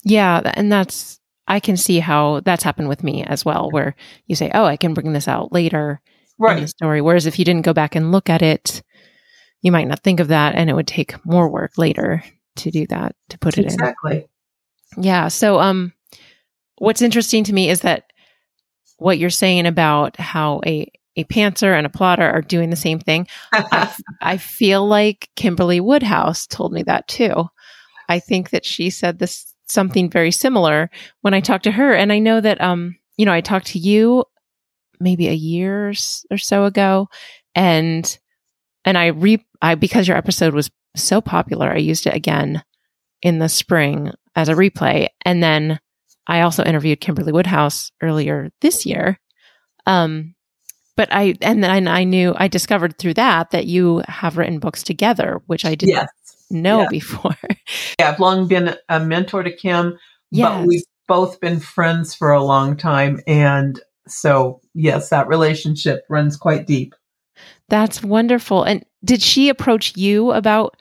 Yeah. 0.03 0.41
And 0.53 0.71
that's, 0.71 1.19
I 1.47 1.59
can 1.59 1.77
see 1.77 1.99
how 1.99 2.41
that's 2.41 2.63
happened 2.63 2.89
with 2.89 3.03
me 3.03 3.23
as 3.23 3.43
well, 3.43 3.69
where 3.71 3.95
you 4.25 4.35
say, 4.35 4.51
oh, 4.53 4.65
I 4.65 4.77
can 4.77 4.93
bring 4.93 5.13
this 5.13 5.27
out 5.27 5.51
later 5.51 6.01
right. 6.37 6.57
in 6.57 6.63
the 6.63 6.67
story. 6.67 7.01
Whereas 7.01 7.25
if 7.25 7.39
you 7.39 7.45
didn't 7.45 7.65
go 7.65 7.73
back 7.73 7.95
and 7.95 8.11
look 8.11 8.29
at 8.29 8.41
it, 8.41 8.83
you 9.61 9.71
might 9.71 9.87
not 9.87 10.01
think 10.01 10.19
of 10.19 10.27
that 10.27 10.55
and 10.55 10.69
it 10.69 10.73
would 10.73 10.87
take 10.87 11.25
more 11.25 11.49
work 11.49 11.77
later 11.77 12.23
to 12.57 12.71
do 12.71 12.85
that, 12.87 13.15
to 13.29 13.37
put 13.39 13.57
it 13.57 13.65
exactly. 13.65 14.11
in. 14.11 14.17
Exactly. 14.17 15.03
Yeah. 15.03 15.27
So, 15.27 15.59
um, 15.59 15.93
what's 16.77 17.01
interesting 17.01 17.43
to 17.45 17.53
me 17.53 17.69
is 17.69 17.81
that 17.81 18.11
what 18.97 19.17
you're 19.17 19.29
saying 19.29 19.65
about 19.65 20.17
how 20.17 20.61
a 20.65 20.91
a 21.17 21.23
pantser 21.25 21.75
and 21.75 21.85
a 21.85 21.89
plotter 21.89 22.29
are 22.29 22.41
doing 22.41 22.69
the 22.69 22.75
same 22.75 22.99
thing. 22.99 23.27
I, 23.51 23.93
I 24.21 24.37
feel 24.37 24.87
like 24.87 25.29
Kimberly 25.35 25.79
Woodhouse 25.79 26.45
told 26.47 26.71
me 26.71 26.83
that 26.83 27.07
too. 27.07 27.45
I 28.07 28.19
think 28.19 28.51
that 28.51 28.65
she 28.65 28.89
said 28.89 29.19
this 29.19 29.53
something 29.67 30.09
very 30.09 30.31
similar 30.31 30.89
when 31.21 31.33
I 31.33 31.41
talked 31.41 31.65
to 31.65 31.71
her. 31.71 31.93
And 31.93 32.13
I 32.13 32.19
know 32.19 32.39
that, 32.39 32.61
um, 32.61 32.95
you 33.17 33.25
know, 33.25 33.33
I 33.33 33.41
talked 33.41 33.67
to 33.67 33.79
you 33.79 34.23
maybe 34.99 35.27
a 35.27 35.33
year 35.33 35.91
or 36.31 36.37
so 36.37 36.63
ago 36.63 37.09
and, 37.53 38.17
and 38.85 38.97
I 38.97 39.07
re, 39.07 39.45
I, 39.61 39.75
because 39.75 40.07
your 40.07 40.17
episode 40.17 40.53
was 40.53 40.71
so 40.95 41.19
popular, 41.19 41.69
I 41.69 41.77
used 41.77 42.07
it 42.07 42.15
again 42.15 42.63
in 43.21 43.39
the 43.39 43.49
spring 43.49 44.11
as 44.35 44.47
a 44.47 44.53
replay. 44.53 45.09
And 45.25 45.43
then 45.43 45.79
I 46.27 46.41
also 46.41 46.63
interviewed 46.63 47.01
Kimberly 47.01 47.31
Woodhouse 47.31 47.91
earlier 48.01 48.51
this 48.61 48.85
year. 48.85 49.19
Um, 49.85 50.35
but 50.97 51.07
I 51.13 51.35
and 51.41 51.63
then 51.63 51.87
I 51.87 52.03
knew 52.03 52.33
I 52.35 52.49
discovered 52.49 52.97
through 52.97 53.13
that 53.13 53.51
that 53.51 53.67
you 53.67 54.01
have 54.09 54.37
written 54.37 54.59
books 54.59 54.83
together, 54.83 55.41
which 55.45 55.63
I 55.63 55.75
didn't 55.75 55.93
yes. 55.95 56.09
know 56.49 56.81
yeah. 56.81 56.87
before. 56.89 57.37
yeah, 57.99 58.09
I've 58.09 58.19
long 58.19 58.47
been 58.47 58.75
a 58.89 58.99
mentor 58.99 59.43
to 59.43 59.55
Kim, 59.55 59.97
yes. 60.31 60.49
but 60.49 60.67
we've 60.67 60.83
both 61.07 61.39
been 61.39 61.59
friends 61.61 62.13
for 62.13 62.31
a 62.31 62.43
long 62.43 62.75
time, 62.75 63.21
and 63.25 63.79
So, 64.07 64.61
yes, 64.73 65.09
that 65.09 65.27
relationship 65.27 66.03
runs 66.09 66.35
quite 66.35 66.65
deep. 66.65 66.95
That's 67.69 68.03
wonderful. 68.03 68.63
And 68.63 68.85
did 69.03 69.21
she 69.21 69.49
approach 69.49 69.95
you 69.95 70.31
about 70.31 70.77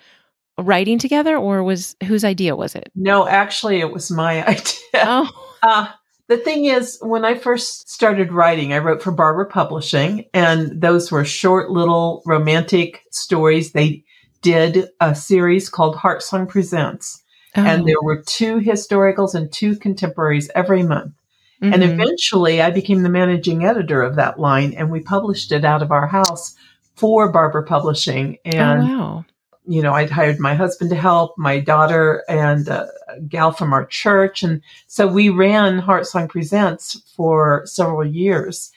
writing 0.59 0.98
together 0.98 1.37
or 1.37 1.62
was 1.62 1.96
whose 2.05 2.24
idea 2.24 2.57
was 2.57 2.74
it? 2.74 2.90
No, 2.94 3.29
actually 3.29 3.81
it 3.81 3.92
was 3.92 4.11
my 4.11 4.46
idea. 4.48 4.72
Oh. 4.94 5.57
Uh, 5.62 5.88
the 6.28 6.36
thing 6.36 6.64
is, 6.64 6.98
when 7.00 7.24
I 7.24 7.36
first 7.36 7.88
started 7.88 8.32
writing, 8.32 8.72
I 8.72 8.78
wrote 8.78 9.02
for 9.02 9.12
Barbour 9.12 9.44
Publishing, 9.44 10.24
and 10.34 10.80
those 10.80 11.12
were 11.12 11.24
short 11.24 11.70
little 11.70 12.22
romantic 12.26 13.02
stories. 13.10 13.72
They 13.72 14.04
did 14.42 14.88
a 15.00 15.14
series 15.14 15.68
called 15.68 15.96
Heartsong 15.96 16.48
Presents, 16.48 17.22
oh. 17.56 17.62
and 17.62 17.86
there 17.86 18.02
were 18.02 18.22
two 18.22 18.58
historicals 18.58 19.34
and 19.34 19.52
two 19.52 19.76
contemporaries 19.76 20.50
every 20.54 20.82
month. 20.82 21.14
Mm-hmm. 21.62 21.72
And 21.72 21.82
eventually, 21.84 22.60
I 22.60 22.70
became 22.70 23.02
the 23.02 23.08
managing 23.08 23.64
editor 23.64 24.02
of 24.02 24.16
that 24.16 24.38
line, 24.38 24.74
and 24.74 24.90
we 24.90 25.00
published 25.00 25.52
it 25.52 25.64
out 25.64 25.82
of 25.82 25.92
our 25.92 26.08
house 26.08 26.56
for 26.96 27.30
Barbour 27.30 27.62
Publishing. 27.62 28.38
Oh, 28.46 28.50
and 28.50 28.82
oh, 28.82 28.86
wow 28.86 29.24
you 29.66 29.82
know, 29.82 29.92
I'd 29.92 30.10
hired 30.10 30.38
my 30.38 30.54
husband 30.54 30.90
to 30.90 30.96
help, 30.96 31.36
my 31.36 31.60
daughter 31.60 32.22
and 32.28 32.66
a 32.68 32.88
gal 33.29 33.52
from 33.52 33.72
our 33.72 33.87
church. 33.87 34.42
And 34.42 34.62
so 34.87 35.07
we 35.07 35.29
ran 35.29 35.81
Heartsong 35.81 36.29
Presents 36.29 37.00
for 37.16 37.62
several 37.66 38.07
years. 38.07 38.70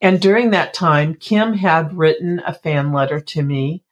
And 0.00 0.20
during 0.20 0.50
that 0.50 0.74
time, 0.74 1.14
Kim 1.14 1.52
had 1.52 1.96
written 1.96 2.42
a 2.44 2.54
fan 2.54 2.92
letter 2.92 3.20
to 3.20 3.42
me 3.42 3.84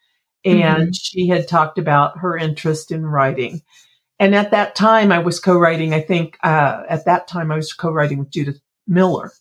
and 0.45 0.89
mm-hmm. 0.89 0.93
she 0.93 1.29
had 1.29 1.49
talked 1.49 1.79
about 1.79 2.19
her 2.19 2.37
interest 2.37 2.91
in 2.91 3.07
writing. 3.07 3.63
And 4.19 4.35
at 4.35 4.51
that 4.51 4.75
time, 4.75 5.13
I 5.13 5.19
was 5.19 5.41
co 5.41 5.59
writing, 5.59 5.95
I 5.95 6.01
think, 6.01 6.39
uh, 6.43 6.83
at 6.89 7.05
that 7.07 7.29
time, 7.29 7.51
I 7.51 7.57
was 7.57 7.73
co 7.73 7.91
writing 7.91 8.19
with 8.19 8.31
Judith 8.31 8.61
Miller. 8.87 9.33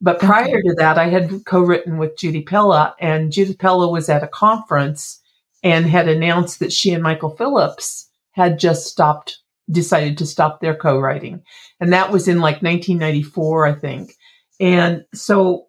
But 0.00 0.20
prior 0.20 0.44
okay. 0.44 0.62
to 0.68 0.74
that, 0.78 0.98
I 0.98 1.08
had 1.08 1.44
co 1.44 1.60
written 1.60 1.98
with 1.98 2.16
Judy 2.16 2.42
Pella, 2.42 2.94
and 3.00 3.32
Judith 3.32 3.58
Pella 3.58 3.88
was 3.90 4.08
at 4.08 4.24
a 4.24 4.28
conference 4.28 5.20
and 5.62 5.86
had 5.86 6.08
announced 6.08 6.58
that 6.58 6.72
she 6.72 6.92
and 6.92 7.02
Michael 7.02 7.36
Phillips 7.36 8.08
had 8.32 8.58
just 8.58 8.86
stopped, 8.86 9.38
decided 9.70 10.18
to 10.18 10.26
stop 10.26 10.60
their 10.60 10.74
co-writing. 10.74 11.42
And 11.80 11.92
that 11.92 12.10
was 12.10 12.28
in 12.28 12.38
like 12.38 12.62
1994, 12.62 13.66
I 13.66 13.74
think. 13.74 14.14
And 14.60 15.04
so 15.14 15.66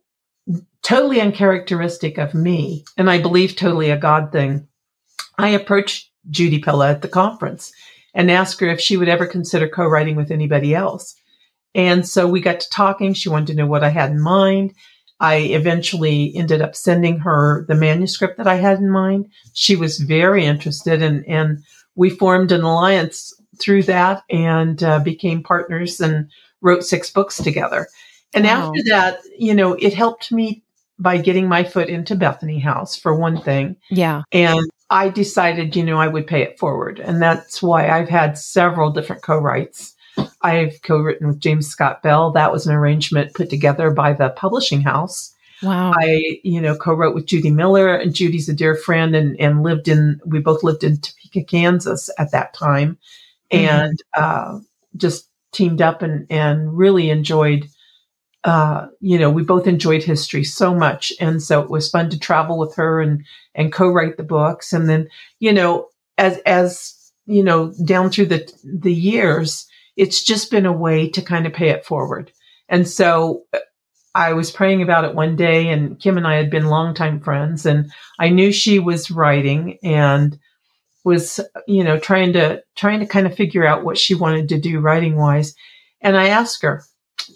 totally 0.82 1.22
uncharacteristic 1.22 2.18
of 2.18 2.34
me, 2.34 2.84
and 2.98 3.10
I 3.10 3.22
believe 3.22 3.56
totally 3.56 3.90
a 3.90 3.98
God 3.98 4.32
thing. 4.32 4.68
I 5.38 5.50
approached 5.50 6.12
Judy 6.30 6.60
Pella 6.60 6.90
at 6.90 7.02
the 7.02 7.08
conference 7.08 7.72
and 8.14 8.30
asked 8.30 8.60
her 8.60 8.68
if 8.68 8.80
she 8.80 8.98
would 8.98 9.10
ever 9.10 9.26
consider 9.26 9.68
co-writing 9.68 10.16
with 10.16 10.30
anybody 10.30 10.76
else. 10.76 11.16
And 11.74 12.08
so 12.08 12.28
we 12.28 12.42
got 12.42 12.60
to 12.60 12.70
talking. 12.70 13.14
She 13.14 13.30
wanted 13.30 13.48
to 13.48 13.56
know 13.56 13.66
what 13.66 13.84
I 13.84 13.90
had 13.90 14.12
in 14.12 14.22
mind. 14.22 14.74
I 15.20 15.38
eventually 15.38 16.34
ended 16.36 16.62
up 16.62 16.76
sending 16.76 17.20
her 17.20 17.66
the 17.68 17.76
manuscript 17.76 18.38
that 18.38 18.48
I 18.48 18.56
had 18.56 18.80
in 18.80 18.90
mind. 18.90 19.28
She 19.54 19.76
was 19.76 20.00
very 20.00 20.46
interested, 20.46 21.02
and 21.02 21.26
and 21.28 21.64
we 21.96 22.10
formed 22.10 22.52
an 22.52 22.62
alliance 22.62 23.34
through 23.60 23.84
that 23.84 24.24
and 24.30 24.84
uh, 24.84 25.00
became 25.00 25.44
partners 25.44 26.00
and 26.00 26.30
wrote 26.62 26.84
six 26.84 27.10
books 27.10 27.38
together. 27.38 27.88
And 28.34 28.46
wow. 28.46 28.68
after 28.68 28.82
that, 28.90 29.20
you 29.38 29.54
know, 29.54 29.74
it 29.74 29.94
helped 29.94 30.32
me 30.32 30.64
by 31.00 31.18
getting 31.18 31.48
my 31.48 31.64
foot 31.64 31.90
into 31.90 32.16
Bethany 32.16 32.60
House 32.60 32.96
for 32.96 33.16
one 33.16 33.42
thing. 33.42 33.76
Yeah. 33.90 34.24
And 34.32 34.70
I 34.90 35.10
decided, 35.10 35.76
you 35.76 35.84
know, 35.84 35.98
I 35.98 36.08
would 36.08 36.28
pay 36.28 36.42
it 36.42 36.60
forward. 36.60 37.00
And 37.00 37.22
that's 37.22 37.62
why 37.62 37.90
I've 37.90 38.10
had 38.10 38.38
several 38.38 38.92
different 38.92 39.24
co-writes 39.24 39.94
I've 40.42 40.82
co-written 40.84 41.28
with 41.28 41.40
James 41.40 41.68
Scott 41.68 42.04
Bell. 42.04 42.32
That 42.32 42.52
was 42.52 42.68
an 42.68 42.76
arrangement 42.76 43.34
put 43.34 43.50
together 43.50 43.90
by 43.92 44.14
the 44.14 44.30
publishing 44.30 44.82
house. 44.82 45.34
Wow. 45.62 45.94
I, 45.96 46.40
you 46.44 46.60
know, 46.60 46.76
co-wrote 46.76 47.16
with 47.16 47.26
Judy 47.26 47.50
Miller 47.50 47.96
and 47.96 48.14
Judy's 48.14 48.50
a 48.50 48.54
dear 48.54 48.76
friend 48.76 49.16
and, 49.16 49.40
and 49.40 49.64
lived 49.64 49.88
in, 49.88 50.20
we 50.26 50.40
both 50.40 50.64
lived 50.64 50.84
in 50.84 50.98
Topeka, 50.98 51.46
Kansas 51.46 52.10
at 52.20 52.32
that 52.32 52.54
time 52.54 52.98
mm-hmm. 53.52 53.66
and, 53.66 54.00
uh, 54.16 54.60
just 54.96 55.30
teamed 55.52 55.82
up 55.82 56.02
and, 56.02 56.28
and 56.30 56.78
really 56.78 57.10
enjoyed, 57.10 57.68
uh, 58.44 58.88
you 59.00 59.18
know, 59.18 59.30
we 59.30 59.44
both 59.44 59.68
enjoyed 59.68 60.04
history 60.04 60.44
so 60.44 60.74
much. 60.74 61.14
And 61.20 61.42
so 61.42 61.62
it 61.62 61.70
was 61.70 61.90
fun 61.90 62.10
to 62.10 62.20
travel 62.20 62.58
with 62.58 62.76
her 62.76 63.02
and, 63.02 63.24
and 63.56 63.72
co-write 63.72 64.18
the 64.18 64.24
books. 64.24 64.74
And 64.74 64.90
then, 64.90 65.08
you 65.40 65.54
know, 65.54 65.88
as, 66.18 66.38
as, 66.46 67.12
you 67.26 67.44
know, 67.44 67.74
down 67.86 68.10
through 68.10 68.26
the, 68.26 68.52
the 68.64 68.94
years, 68.94 69.68
it's 69.96 70.24
just 70.24 70.52
been 70.52 70.66
a 70.66 70.74
way 70.74 71.10
to 71.10 71.22
kind 71.22 71.46
of 71.46 71.54
pay 71.54 71.70
it 71.70 71.86
forward. 71.86 72.32
And 72.68 72.88
so 72.88 73.44
uh, 73.54 73.60
I 74.16 74.34
was 74.34 74.52
praying 74.52 74.82
about 74.82 75.06
it 75.06 75.16
one 75.16 75.36
day 75.36 75.70
and 75.70 76.00
Kim 76.00 76.18
and 76.18 76.28
I 76.28 76.36
had 76.36 76.50
been 76.50 76.68
longtime 76.68 77.20
friends 77.22 77.66
and 77.66 77.92
I 78.20 78.30
knew 78.30 78.52
she 78.52 78.80
was 78.80 79.10
writing 79.10 79.80
and 79.84 80.38
was, 81.04 81.40
you 81.68 81.84
know, 81.84 81.98
trying 82.00 82.34
to, 82.34 82.64
trying 82.76 83.00
to 83.00 83.06
kind 83.06 83.28
of 83.28 83.36
figure 83.36 83.66
out 83.66 83.84
what 83.84 83.98
she 83.98 84.16
wanted 84.16 84.50
to 84.50 84.60
do 84.60 84.80
writing 84.80 85.16
wise. 85.16 85.56
And 86.02 86.18
I 86.18 86.30
asked 86.30 86.62
her, 86.64 86.84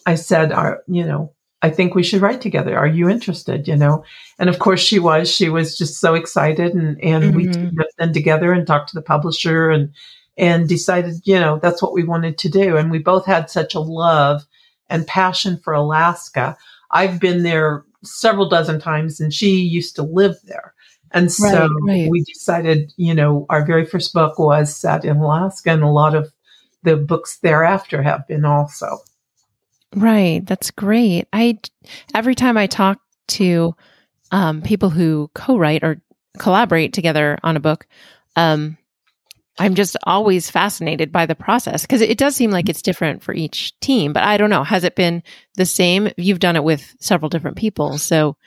I 0.05 0.15
said, 0.15 0.51
Are, 0.51 0.83
you 0.87 1.05
know, 1.05 1.33
I 1.61 1.69
think 1.69 1.95
we 1.95 2.03
should 2.03 2.21
write 2.21 2.41
together. 2.41 2.77
Are 2.77 2.87
you 2.87 3.09
interested? 3.09 3.67
You 3.67 3.75
know? 3.75 4.03
And 4.39 4.49
of 4.49 4.59
course 4.59 4.79
she 4.79 4.99
was, 4.99 5.29
she 5.29 5.49
was 5.49 5.77
just 5.77 5.99
so 5.99 6.13
excited 6.13 6.73
and, 6.73 7.01
and 7.03 7.23
mm-hmm. 7.23 7.35
we 7.35 7.47
teamed 7.47 7.79
up 7.79 7.87
then 7.97 8.13
together 8.13 8.53
and 8.53 8.65
talked 8.65 8.89
to 8.89 8.95
the 8.95 9.01
publisher 9.01 9.69
and 9.69 9.91
and 10.37 10.69
decided, 10.69 11.15
you 11.23 11.39
know, 11.39 11.57
that's 11.59 11.81
what 11.81 11.93
we 11.93 12.03
wanted 12.03 12.37
to 12.37 12.49
do. 12.49 12.77
And 12.77 12.91
we 12.91 12.99
both 12.99 13.25
had 13.25 13.49
such 13.49 13.73
a 13.73 13.79
love 13.79 14.45
and 14.87 15.07
passion 15.07 15.59
for 15.63 15.73
Alaska. 15.73 16.55
I've 16.91 17.19
been 17.19 17.43
there 17.43 17.83
several 18.03 18.47
dozen 18.47 18.79
times 18.79 19.19
and 19.19 19.33
she 19.33 19.55
used 19.55 19.95
to 19.95 20.03
live 20.03 20.35
there. 20.43 20.75
And 21.11 21.31
so 21.31 21.45
right, 21.47 21.69
right. 21.87 22.09
we 22.09 22.23
decided, 22.23 22.93
you 22.97 23.13
know, 23.13 23.45
our 23.49 23.65
very 23.65 23.85
first 23.85 24.13
book 24.13 24.37
was 24.37 24.75
set 24.75 25.05
in 25.05 25.17
Alaska 25.17 25.71
and 25.71 25.83
a 25.83 25.89
lot 25.89 26.15
of 26.15 26.31
the 26.83 26.95
books 26.95 27.39
thereafter 27.39 28.01
have 28.01 28.27
been 28.27 28.45
also. 28.45 28.99
Right. 29.95 30.45
That's 30.45 30.71
great. 30.71 31.27
I 31.31 31.59
every 32.13 32.35
time 32.35 32.57
I 32.57 32.67
talk 32.67 32.99
to 33.29 33.75
um, 34.31 34.61
people 34.61 34.89
who 34.89 35.29
co-write 35.33 35.83
or 35.83 36.01
collaborate 36.37 36.93
together 36.93 37.37
on 37.43 37.55
a 37.55 37.61
book, 37.61 37.87
um, 38.35 38.77
I'm 39.59 39.75
just 39.75 39.97
always 40.03 40.51
fascinated 40.51 41.11
by 41.11 41.25
the 41.25 41.35
process 41.35 41.81
because 41.81 42.01
it 42.01 42.17
does 42.17 42.35
seem 42.35 42.51
like 42.51 42.69
it's 42.69 42.81
different 42.81 43.23
for 43.23 43.33
each 43.33 43.77
team, 43.79 44.13
but 44.13 44.23
I 44.23 44.37
don't 44.37 44.51
know. 44.51 44.63
Has 44.63 44.83
it 44.83 44.95
been 44.95 45.23
the 45.55 45.65
same? 45.65 46.09
You've 46.15 46.39
done 46.39 46.55
it 46.55 46.63
with 46.63 46.95
several 46.99 47.29
different 47.29 47.57
people. 47.57 47.97
So 47.97 48.37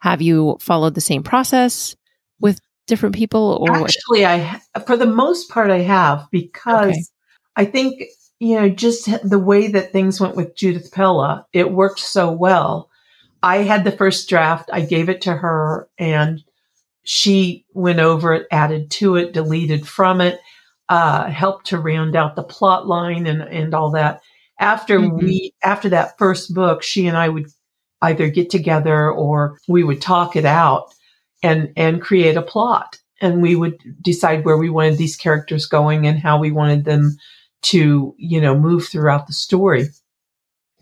have 0.00 0.20
you 0.20 0.58
followed 0.60 0.94
the 0.94 1.00
same 1.00 1.22
process 1.22 1.96
with 2.40 2.60
different 2.86 3.14
people 3.14 3.58
or 3.60 3.76
actually 3.76 4.24
I 4.24 4.60
for 4.86 4.96
the 4.96 5.06
most 5.06 5.50
part 5.50 5.70
I 5.70 5.80
have 5.80 6.26
because 6.30 6.90
okay. 6.90 7.02
I 7.56 7.64
think 7.66 8.02
you 8.38 8.56
know 8.56 8.68
just 8.68 9.08
the 9.28 9.38
way 9.38 9.68
that 9.68 9.92
things 9.92 10.20
went 10.20 10.36
with 10.36 10.56
Judith 10.56 10.90
Pella, 10.92 11.46
it 11.52 11.72
worked 11.72 12.00
so 12.00 12.30
well. 12.30 12.90
I 13.42 13.58
had 13.58 13.84
the 13.84 13.92
first 13.92 14.28
draft, 14.28 14.70
I 14.72 14.80
gave 14.80 15.08
it 15.08 15.22
to 15.22 15.32
her 15.34 15.88
and 15.98 16.42
she 17.04 17.64
went 17.72 18.00
over 18.00 18.34
it, 18.34 18.46
added 18.50 18.90
to 18.92 19.16
it, 19.16 19.32
deleted 19.32 19.86
from 19.86 20.20
it 20.20 20.40
uh, 20.88 21.28
helped 21.30 21.66
to 21.66 21.78
round 21.78 22.16
out 22.16 22.36
the 22.36 22.42
plot 22.42 22.86
line 22.86 23.26
and, 23.26 23.42
and 23.42 23.74
all 23.74 23.90
that. 23.90 24.22
After 24.58 24.98
mm-hmm. 24.98 25.16
we, 25.16 25.54
after 25.62 25.90
that 25.90 26.18
first 26.18 26.54
book, 26.54 26.82
she 26.82 27.06
and 27.06 27.16
I 27.16 27.28
would 27.28 27.50
either 28.02 28.28
get 28.28 28.50
together 28.50 29.10
or 29.10 29.58
we 29.68 29.84
would 29.84 30.00
talk 30.00 30.36
it 30.36 30.44
out 30.44 30.94
and, 31.42 31.72
and 31.76 32.02
create 32.02 32.36
a 32.36 32.42
plot. 32.42 32.98
And 33.20 33.42
we 33.42 33.56
would 33.56 33.78
decide 34.02 34.44
where 34.44 34.56
we 34.56 34.70
wanted 34.70 34.96
these 34.96 35.16
characters 35.16 35.66
going 35.66 36.06
and 36.06 36.18
how 36.18 36.38
we 36.38 36.52
wanted 36.52 36.84
them 36.84 37.16
to, 37.62 38.14
you 38.16 38.40
know, 38.40 38.56
move 38.56 38.86
throughout 38.86 39.26
the 39.26 39.32
story. 39.32 39.88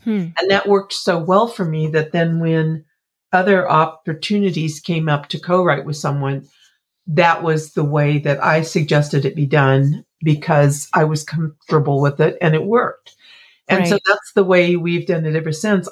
Hmm. 0.04 0.28
And 0.38 0.50
that 0.50 0.68
worked 0.68 0.92
so 0.92 1.18
well 1.18 1.48
for 1.48 1.64
me 1.64 1.88
that 1.88 2.12
then 2.12 2.38
when 2.38 2.84
other 3.32 3.68
opportunities 3.68 4.80
came 4.80 5.08
up 5.08 5.28
to 5.28 5.40
co-write 5.40 5.84
with 5.84 5.96
someone, 5.96 6.46
that 7.06 7.42
was 7.42 7.72
the 7.72 7.84
way 7.84 8.18
that 8.18 8.42
I 8.42 8.62
suggested 8.62 9.24
it 9.24 9.34
be 9.34 9.46
done 9.46 10.04
because 10.22 10.88
I 10.94 11.04
was 11.04 11.24
comfortable 11.24 12.00
with 12.00 12.20
it 12.20 12.36
and 12.40 12.54
it 12.54 12.64
worked. 12.64 13.14
And 13.68 13.80
right. 13.80 13.88
so 13.88 13.98
that's 14.06 14.32
the 14.34 14.44
way 14.44 14.76
we've 14.76 15.06
done 15.06 15.24
it 15.24 15.36
ever 15.36 15.52
since. 15.52 15.88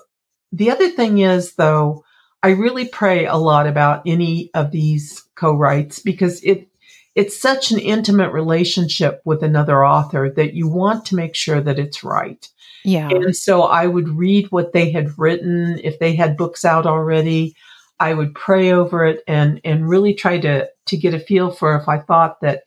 The 0.52 0.70
other 0.70 0.88
thing 0.90 1.18
is 1.18 1.54
though, 1.54 2.03
I 2.44 2.50
really 2.50 2.86
pray 2.86 3.24
a 3.24 3.36
lot 3.36 3.66
about 3.66 4.02
any 4.04 4.50
of 4.52 4.70
these 4.70 5.24
co-writes 5.34 6.00
because 6.00 6.42
it 6.42 6.68
it's 7.14 7.40
such 7.40 7.70
an 7.70 7.78
intimate 7.78 8.32
relationship 8.32 9.22
with 9.24 9.42
another 9.42 9.82
author 9.82 10.30
that 10.36 10.52
you 10.52 10.68
want 10.68 11.06
to 11.06 11.14
make 11.14 11.34
sure 11.34 11.62
that 11.62 11.78
it's 11.78 12.04
right. 12.04 12.46
Yeah. 12.84 13.08
And 13.08 13.34
so 13.34 13.62
I 13.62 13.86
would 13.86 14.10
read 14.10 14.48
what 14.50 14.74
they 14.74 14.90
had 14.90 15.18
written 15.18 15.80
if 15.82 15.98
they 15.98 16.14
had 16.14 16.36
books 16.36 16.66
out 16.66 16.84
already. 16.84 17.54
I 17.98 18.12
would 18.12 18.34
pray 18.34 18.72
over 18.72 19.06
it 19.06 19.22
and 19.26 19.58
and 19.64 19.88
really 19.88 20.12
try 20.12 20.38
to 20.40 20.68
to 20.84 20.96
get 20.98 21.14
a 21.14 21.20
feel 21.20 21.50
for 21.50 21.74
if 21.76 21.88
I 21.88 21.98
thought 21.98 22.42
that 22.42 22.64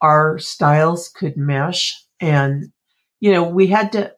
our 0.00 0.40
styles 0.40 1.08
could 1.08 1.36
mesh 1.36 2.04
and 2.18 2.72
you 3.20 3.30
know 3.30 3.44
we 3.44 3.68
had 3.68 3.92
to 3.92 4.12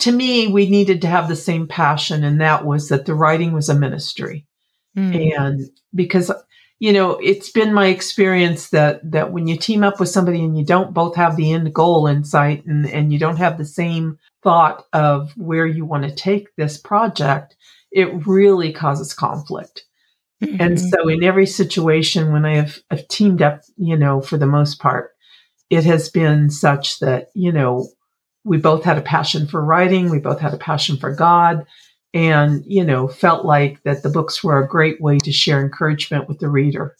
to 0.00 0.12
me, 0.12 0.48
we 0.48 0.68
needed 0.68 1.02
to 1.02 1.08
have 1.08 1.28
the 1.28 1.36
same 1.36 1.66
passion, 1.66 2.24
and 2.24 2.40
that 2.40 2.64
was 2.64 2.88
that 2.88 3.06
the 3.06 3.14
writing 3.14 3.52
was 3.52 3.68
a 3.68 3.74
ministry. 3.74 4.46
Mm. 4.96 5.38
And 5.38 5.70
because, 5.94 6.30
you 6.78 6.92
know, 6.92 7.12
it's 7.12 7.50
been 7.50 7.72
my 7.72 7.86
experience 7.86 8.70
that, 8.70 9.00
that 9.10 9.32
when 9.32 9.46
you 9.46 9.56
team 9.56 9.82
up 9.82 9.98
with 9.98 10.08
somebody 10.08 10.44
and 10.44 10.56
you 10.56 10.64
don't 10.64 10.94
both 10.94 11.16
have 11.16 11.36
the 11.36 11.52
end 11.52 11.72
goal 11.74 12.06
in 12.06 12.24
sight 12.24 12.64
and, 12.66 12.88
and 12.88 13.12
you 13.12 13.18
don't 13.18 13.36
have 13.38 13.58
the 13.58 13.64
same 13.64 14.18
thought 14.42 14.84
of 14.92 15.32
where 15.36 15.66
you 15.66 15.84
want 15.84 16.04
to 16.04 16.14
take 16.14 16.54
this 16.56 16.78
project, 16.78 17.56
it 17.90 18.26
really 18.26 18.72
causes 18.72 19.14
conflict. 19.14 19.84
Mm-hmm. 20.42 20.60
And 20.60 20.80
so 20.80 21.08
in 21.08 21.22
every 21.22 21.46
situation 21.46 22.32
when 22.32 22.44
I 22.44 22.56
have, 22.56 22.78
have 22.90 23.08
teamed 23.08 23.40
up, 23.40 23.62
you 23.76 23.96
know, 23.96 24.20
for 24.20 24.36
the 24.36 24.46
most 24.46 24.78
part, 24.78 25.12
it 25.70 25.84
has 25.84 26.10
been 26.10 26.50
such 26.50 26.98
that, 27.00 27.30
you 27.34 27.52
know, 27.52 27.88
we 28.46 28.58
both 28.58 28.84
had 28.84 28.96
a 28.96 29.02
passion 29.02 29.46
for 29.48 29.62
writing. 29.62 30.08
We 30.08 30.20
both 30.20 30.40
had 30.40 30.54
a 30.54 30.58
passion 30.58 30.96
for 30.96 31.12
God 31.12 31.66
and, 32.14 32.64
you 32.64 32.84
know, 32.84 33.08
felt 33.08 33.44
like 33.44 33.82
that 33.82 34.04
the 34.04 34.08
books 34.08 34.42
were 34.42 34.62
a 34.62 34.68
great 34.68 35.00
way 35.00 35.18
to 35.18 35.32
share 35.32 35.60
encouragement 35.60 36.28
with 36.28 36.38
the 36.38 36.48
reader. 36.48 36.96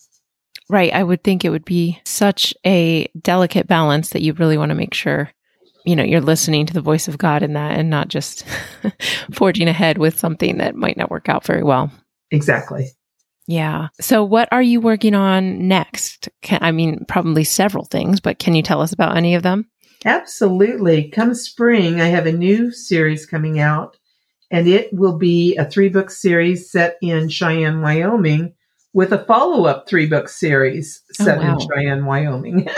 Right. 0.68 0.92
I 0.92 1.04
would 1.04 1.22
think 1.22 1.44
it 1.44 1.50
would 1.50 1.64
be 1.64 2.00
such 2.04 2.52
a 2.66 3.06
delicate 3.22 3.68
balance 3.68 4.11
that 4.11 4.22
you 4.22 4.32
really 4.32 4.59
want 4.59 4.70
to 4.70 4.74
make 4.74 4.92
sure, 4.92 5.30
you 5.85 5.94
know, 5.94 6.02
you're 6.02 6.20
listening 6.20 6.66
to 6.66 6.74
the 6.74 6.80
voice 6.80 7.06
of 7.06 7.16
God 7.16 7.44
in 7.44 7.52
that 7.52 7.78
and 7.78 7.88
not 7.88 8.09
just 8.09 8.44
forging 9.32 9.68
ahead 9.68 9.98
with 9.98 10.18
something 10.18 10.59
that 10.59 10.74
might 10.74 10.96
not 10.96 11.12
work 11.12 11.28
out 11.28 11.46
very 11.46 11.62
well. 11.62 11.92
Exactly. 12.32 12.90
Yeah. 13.46 13.88
So, 14.00 14.24
what 14.24 14.48
are 14.50 14.62
you 14.62 14.80
working 14.80 15.14
on 15.14 15.68
next? 15.68 16.28
Can, 16.42 16.59
I 16.61 16.72
mean, 16.72 17.04
probably 17.06 17.44
several 17.44 17.85
things, 17.85 18.18
but 18.18 18.40
can 18.40 18.56
you 18.56 18.62
tell 18.62 18.80
us 18.80 18.92
about 18.92 19.16
any 19.16 19.37
of 19.37 19.44
them? 19.44 19.70
Absolutely. 20.06 21.08
Come 21.08 21.34
spring, 21.34 22.00
I 22.00 22.06
have 22.06 22.26
a 22.26 22.32
new 22.32 22.70
series 22.70 23.26
coming 23.26 23.58
out, 23.58 23.96
and 24.52 24.68
it 24.68 24.92
will 24.92 25.18
be 25.18 25.56
a 25.56 25.68
three 25.68 25.88
book 25.88 26.10
series 26.10 26.70
set 26.70 26.96
in 27.02 27.28
Cheyenne, 27.28 27.82
Wyoming, 27.82 28.54
with 28.92 29.12
a 29.12 29.24
follow 29.24 29.66
up 29.66 29.88
three 29.88 30.06
book 30.06 30.28
series 30.28 31.02
oh, 31.20 31.24
set 31.24 31.38
oh, 31.38 31.42
wow. 31.42 31.52
in 31.54 31.58
Cheyenne, 31.58 32.04
Wyoming. 32.04 32.68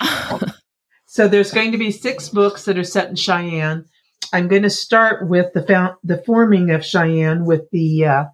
so, 1.06 1.26
there's 1.26 1.52
going 1.52 1.72
to 1.72 1.78
be 1.78 1.90
six 1.90 2.28
books 2.28 2.66
that 2.66 2.76
are 2.76 2.84
set 2.84 3.08
in 3.08 3.16
Cheyenne. 3.16 3.86
I'm 4.34 4.48
going 4.48 4.62
to 4.62 4.70
start 4.70 5.26
with 5.26 5.54
the 5.54 5.62
found, 5.62 5.96
the 6.04 6.22
forming 6.26 6.70
of 6.70 6.84
Cheyenne 6.84 7.46
with 7.46 7.70
the 7.70 8.04
uh, 8.04 8.24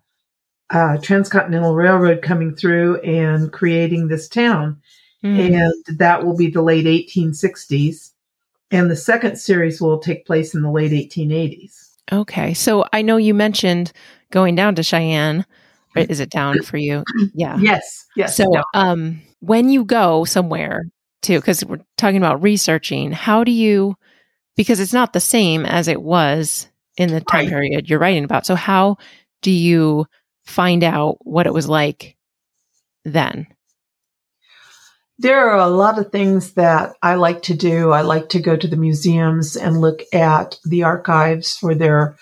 uh, 0.70 0.98
Transcontinental 0.98 1.76
Railroad 1.76 2.20
coming 2.20 2.56
through 2.56 3.00
and 3.02 3.52
creating 3.52 4.08
this 4.08 4.28
town. 4.28 4.80
Mm. 5.22 5.52
And 5.52 5.98
that 5.98 6.24
will 6.24 6.36
be 6.36 6.50
the 6.50 6.62
late 6.62 6.86
1860s. 6.86 8.09
And 8.70 8.90
the 8.90 8.96
second 8.96 9.36
series 9.36 9.80
will 9.80 9.98
take 9.98 10.26
place 10.26 10.54
in 10.54 10.62
the 10.62 10.70
late 10.70 10.92
1880s. 10.92 11.90
Okay. 12.12 12.54
So 12.54 12.84
I 12.92 13.02
know 13.02 13.16
you 13.16 13.34
mentioned 13.34 13.92
going 14.30 14.54
down 14.54 14.74
to 14.76 14.82
Cheyenne. 14.82 15.44
Right? 15.96 16.08
Is 16.08 16.20
it 16.20 16.30
down 16.30 16.62
for 16.62 16.76
you? 16.76 17.02
Yeah. 17.34 17.58
Yes. 17.60 18.06
Yes. 18.16 18.36
So 18.36 18.46
um, 18.74 19.20
when 19.40 19.68
you 19.70 19.84
go 19.84 20.24
somewhere 20.24 20.84
too, 21.22 21.38
because 21.38 21.64
we're 21.64 21.80
talking 21.96 22.16
about 22.16 22.42
researching, 22.42 23.12
how 23.12 23.44
do 23.44 23.50
you, 23.50 23.96
because 24.56 24.78
it's 24.78 24.92
not 24.92 25.12
the 25.12 25.20
same 25.20 25.66
as 25.66 25.88
it 25.88 26.00
was 26.00 26.68
in 26.96 27.10
the 27.10 27.20
time 27.20 27.40
right. 27.40 27.48
period 27.48 27.90
you're 27.90 27.98
writing 27.98 28.24
about. 28.24 28.46
So 28.46 28.54
how 28.54 28.98
do 29.42 29.50
you 29.50 30.06
find 30.44 30.84
out 30.84 31.18
what 31.22 31.46
it 31.46 31.54
was 31.54 31.68
like 31.68 32.16
then? 33.04 33.46
There 35.20 35.50
are 35.50 35.58
a 35.58 35.68
lot 35.68 35.98
of 35.98 36.10
things 36.10 36.54
that 36.54 36.96
I 37.02 37.16
like 37.16 37.42
to 37.42 37.54
do. 37.54 37.90
I 37.90 38.00
like 38.00 38.30
to 38.30 38.40
go 38.40 38.56
to 38.56 38.66
the 38.66 38.76
museums 38.76 39.54
and 39.54 39.80
look 39.80 40.00
at 40.14 40.58
the 40.64 40.82
archives 40.82 41.58
for 41.58 41.74
their 41.74 42.16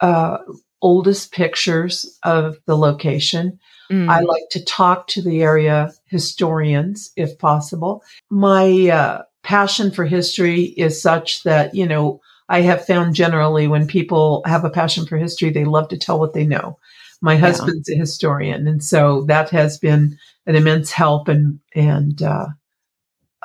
uh, 0.00 0.38
oldest 0.80 1.30
pictures 1.32 2.18
of 2.22 2.56
the 2.64 2.74
location. 2.74 3.58
Mm. 3.90 4.08
I 4.08 4.20
like 4.20 4.44
to 4.52 4.64
talk 4.64 5.08
to 5.08 5.20
the 5.20 5.42
area 5.42 5.92
historians 6.06 7.12
if 7.16 7.38
possible. 7.38 8.02
My 8.30 8.88
uh, 8.88 9.22
passion 9.42 9.90
for 9.90 10.06
history 10.06 10.62
is 10.62 11.02
such 11.02 11.42
that, 11.42 11.74
you 11.74 11.86
know, 11.86 12.22
I 12.48 12.62
have 12.62 12.86
found 12.86 13.14
generally 13.14 13.68
when 13.68 13.86
people 13.86 14.42
have 14.46 14.64
a 14.64 14.70
passion 14.70 15.04
for 15.04 15.18
history, 15.18 15.50
they 15.50 15.66
love 15.66 15.88
to 15.88 15.98
tell 15.98 16.18
what 16.18 16.32
they 16.32 16.46
know. 16.46 16.78
My 17.20 17.36
husband's 17.36 17.88
yeah. 17.88 17.96
a 17.96 17.98
historian, 17.98 18.66
and 18.68 18.82
so 18.82 19.22
that 19.22 19.50
has 19.50 19.78
been 19.78 20.18
an 20.46 20.54
immense 20.54 20.92
help 20.92 21.28
and 21.28 21.58
and 21.74 22.22
uh, 22.22 22.46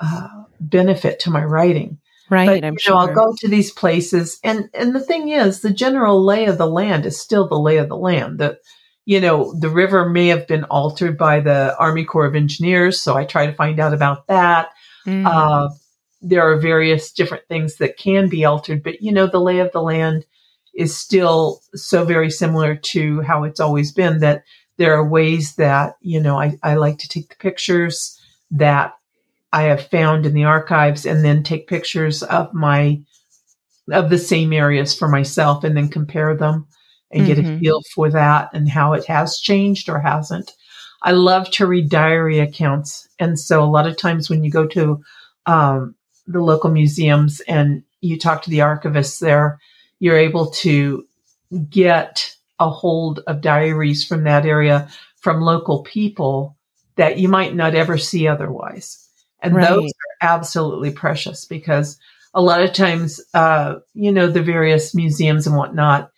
uh, 0.02 0.44
benefit 0.60 1.20
to 1.22 1.32
my 1.32 1.44
writing. 1.44 2.00
Right, 2.30 2.62
but, 2.62 2.66
I'm 2.66 2.74
you 2.74 2.80
sure. 2.80 2.96
Know, 2.96 3.02
I'll 3.02 3.14
go 3.14 3.34
to 3.40 3.48
these 3.48 3.72
places, 3.72 4.40
and 4.44 4.70
and 4.74 4.96
the 4.96 5.00
thing 5.00 5.30
is, 5.30 5.62
the 5.62 5.74
general 5.74 6.24
lay 6.24 6.46
of 6.46 6.58
the 6.58 6.68
land 6.68 7.06
is 7.06 7.20
still 7.20 7.48
the 7.48 7.60
lay 7.60 7.78
of 7.78 7.90
the 7.90 7.98
land. 7.98 8.40
The 8.40 8.60
you 9.06 9.20
know 9.20 9.54
the 9.60 9.70
river 9.70 10.10
may 10.10 10.28
have 10.28 10.48
been 10.48 10.64
altered 10.66 11.18
by 11.18 11.42
the 11.42 11.76
Army 11.78 12.06
Corps 12.06 12.26
of 12.26 12.36
Engineers, 12.36 13.02
so 13.02 13.16
I 13.16 13.26
try 13.26 13.46
to 13.46 13.54
find 13.54 13.80
out 13.80 13.94
about 13.94 14.28
that. 14.28 14.70
Mm. 15.06 15.26
Uh, 15.26 15.70
there 16.22 16.50
are 16.50 16.58
various 16.58 17.12
different 17.12 17.48
things 17.48 17.78
that 17.78 17.98
can 17.98 18.30
be 18.30 18.46
altered, 18.46 18.84
but 18.84 19.02
you 19.02 19.12
know 19.12 19.28
the 19.28 19.42
lay 19.42 19.60
of 19.60 19.72
the 19.72 19.82
land 19.82 20.26
is 20.74 20.98
still 20.98 21.62
so 21.76 22.04
very 22.04 22.30
similar 22.30 22.76
to 22.76 23.22
how 23.22 23.44
it's 23.44 23.60
always 23.60 23.92
been 23.92 24.20
that 24.20 24.44
there 24.78 24.94
are 24.96 25.08
ways 25.08 25.56
that, 25.56 25.96
you 26.02 26.20
know, 26.20 26.40
I, 26.40 26.58
I 26.64 26.76
like 26.76 26.98
to 27.00 27.08
take 27.08 27.30
the 27.30 27.36
pictures 27.36 28.20
that 28.52 28.94
I 29.52 29.64
have 29.64 29.88
found 29.88 30.26
in 30.26 30.34
the 30.34 30.46
archives 30.46 31.06
and 31.06 31.24
then 31.24 31.44
take 31.44 31.68
pictures 31.68 32.24
of 32.24 32.54
my, 32.54 33.02
of 33.92 34.10
the 34.10 34.18
same 34.18 34.52
areas 34.52 34.98
for 34.98 35.08
myself 35.08 35.64
and 35.64 35.78
then 35.78 35.90
compare 35.90 36.36
them 36.36 36.68
and 37.12 37.22
mm-hmm. 37.22 37.28
get 37.28 37.40
a 37.40 37.48
mm-hmm. 37.48 37.60
feel 37.60 37.82
for 37.94 38.10
that 38.10 38.50
and 38.54 38.68
how 38.68 38.94
it 38.94 39.06
has 39.06 39.38
changed 39.38 39.90
or 39.90 40.00
hasn't. 40.00 40.52
I 41.04 41.12
love 41.12 41.52
to 41.52 41.68
read 41.68 41.90
diary 41.90 42.40
accounts. 42.40 43.08
And 43.20 43.40
so 43.40 43.64
a 43.64 43.66
lot 43.66 43.86
of 43.86 43.98
times 43.98 44.30
when 44.30 44.44
you 44.44 44.50
go 44.50 44.66
to 44.68 45.04
um, 45.46 45.96
the 46.26 46.42
local 46.42 46.72
museums 46.72 47.42
and 47.42 47.84
you 48.02 48.18
talk 48.18 48.42
to 48.44 48.50
the 48.50 48.60
archivists 48.60 49.20
there, 49.20 49.60
you're 50.00 50.18
able 50.18 50.52
to 50.52 51.06
get 51.70 52.36
a 52.60 52.70
hold 52.70 53.20
of 53.28 53.42
diaries 53.42 54.06
from 54.06 54.24
that 54.24 54.46
area 54.46 54.90
from 55.18 55.42
local 55.42 55.84
people 55.84 56.58
that 56.96 57.18
you 57.18 57.28
might 57.28 57.56
not 57.56 57.76
ever 57.76 57.98
see 57.98 58.28
otherwise. 58.28 59.08
And 59.42 59.56
right. 59.56 59.68
those 59.68 59.90
are 59.92 60.28
absolutely 60.28 60.92
precious 60.92 61.46
because 61.46 61.98
a 62.34 62.42
lot 62.42 62.62
of 62.62 62.74
times, 62.74 63.22
uh, 63.34 63.76
you 63.94 64.12
know, 64.12 64.28
the 64.28 64.42
various 64.42 64.96
museums 64.96 65.48
and 65.48 65.56
whatnot, 65.56 66.12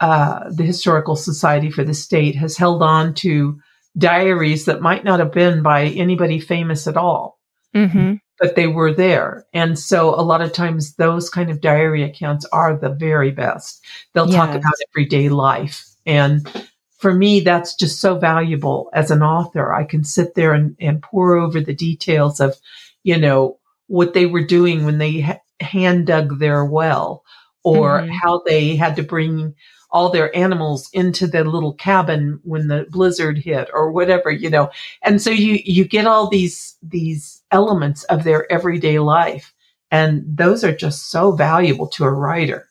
uh, 0.00 0.50
the 0.50 0.64
Historical 0.64 1.16
Society 1.16 1.70
for 1.70 1.84
the 1.84 1.94
state 1.94 2.36
has 2.36 2.56
held 2.56 2.82
on 2.82 3.14
to 3.14 3.60
diaries 3.96 4.66
that 4.66 4.80
might 4.80 5.04
not 5.04 5.18
have 5.18 5.32
been 5.32 5.62
by 5.62 5.86
anybody 5.86 6.38
famous 6.38 6.86
at 6.86 6.96
all. 6.96 7.38
Mm-hmm 7.74 8.14
but 8.38 8.54
they 8.54 8.66
were 8.66 8.92
there. 8.92 9.46
And 9.52 9.78
so 9.78 10.14
a 10.14 10.22
lot 10.22 10.42
of 10.42 10.52
times 10.52 10.94
those 10.94 11.28
kind 11.28 11.50
of 11.50 11.60
diary 11.60 12.02
accounts 12.02 12.46
are 12.52 12.76
the 12.76 12.90
very 12.90 13.30
best. 13.30 13.84
They'll 14.12 14.28
yes. 14.28 14.36
talk 14.36 14.54
about 14.54 14.74
everyday 14.90 15.28
life. 15.28 15.86
And 16.06 16.66
for 16.98 17.12
me, 17.12 17.40
that's 17.40 17.74
just 17.74 18.00
so 18.00 18.18
valuable 18.18 18.90
as 18.92 19.10
an 19.10 19.22
author. 19.22 19.72
I 19.72 19.84
can 19.84 20.04
sit 20.04 20.34
there 20.34 20.52
and, 20.52 20.76
and 20.80 21.02
pore 21.02 21.36
over 21.36 21.60
the 21.60 21.74
details 21.74 22.40
of, 22.40 22.56
you 23.02 23.18
know, 23.18 23.58
what 23.86 24.14
they 24.14 24.26
were 24.26 24.44
doing 24.44 24.84
when 24.84 24.98
they 24.98 25.20
ha- 25.20 25.40
hand 25.60 26.06
dug 26.06 26.38
their 26.38 26.64
well 26.64 27.24
or 27.62 28.00
mm-hmm. 28.00 28.10
how 28.22 28.42
they 28.46 28.76
had 28.76 28.96
to 28.96 29.02
bring 29.02 29.54
all 29.90 30.10
their 30.10 30.34
animals 30.36 30.90
into 30.92 31.26
the 31.26 31.44
little 31.44 31.72
cabin 31.72 32.40
when 32.42 32.68
the 32.68 32.86
blizzard 32.90 33.38
hit 33.38 33.70
or 33.72 33.90
whatever, 33.90 34.30
you 34.30 34.50
know. 34.50 34.70
And 35.02 35.20
so 35.20 35.30
you 35.30 35.60
you 35.64 35.84
get 35.84 36.06
all 36.06 36.28
these 36.28 36.76
these 36.82 37.37
elements 37.50 38.04
of 38.04 38.24
their 38.24 38.50
everyday 38.52 38.98
life 38.98 39.54
and 39.90 40.24
those 40.26 40.64
are 40.64 40.74
just 40.74 41.10
so 41.10 41.32
valuable 41.32 41.86
to 41.88 42.04
a 42.04 42.10
writer. 42.10 42.68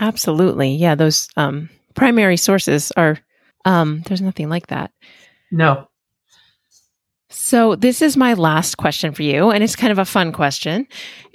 Absolutely. 0.00 0.74
Yeah, 0.74 0.94
those 0.94 1.28
um 1.36 1.68
primary 1.94 2.36
sources 2.36 2.92
are 2.96 3.18
um 3.64 4.02
there's 4.06 4.22
nothing 4.22 4.48
like 4.48 4.68
that. 4.68 4.92
No. 5.50 5.88
So, 7.30 7.74
this 7.74 8.00
is 8.00 8.16
my 8.16 8.32
last 8.32 8.78
question 8.78 9.12
for 9.12 9.22
you, 9.22 9.50
and 9.50 9.62
it's 9.62 9.76
kind 9.76 9.92
of 9.92 9.98
a 9.98 10.06
fun 10.06 10.32
question. 10.32 10.86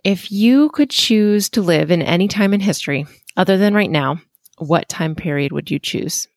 If 0.04 0.32
you 0.32 0.70
could 0.70 0.90
choose 0.90 1.50
to 1.50 1.62
live 1.62 1.92
in 1.92 2.02
any 2.02 2.28
time 2.28 2.52
in 2.54 2.62
history 2.62 3.06
other 3.38 3.58
than 3.58 3.76
right 3.76 3.92
now, 3.92 4.20
what 4.58 4.90
time 4.90 5.14
period 5.14 5.52
would 5.52 5.70
you 5.70 5.78
choose? 5.78 6.28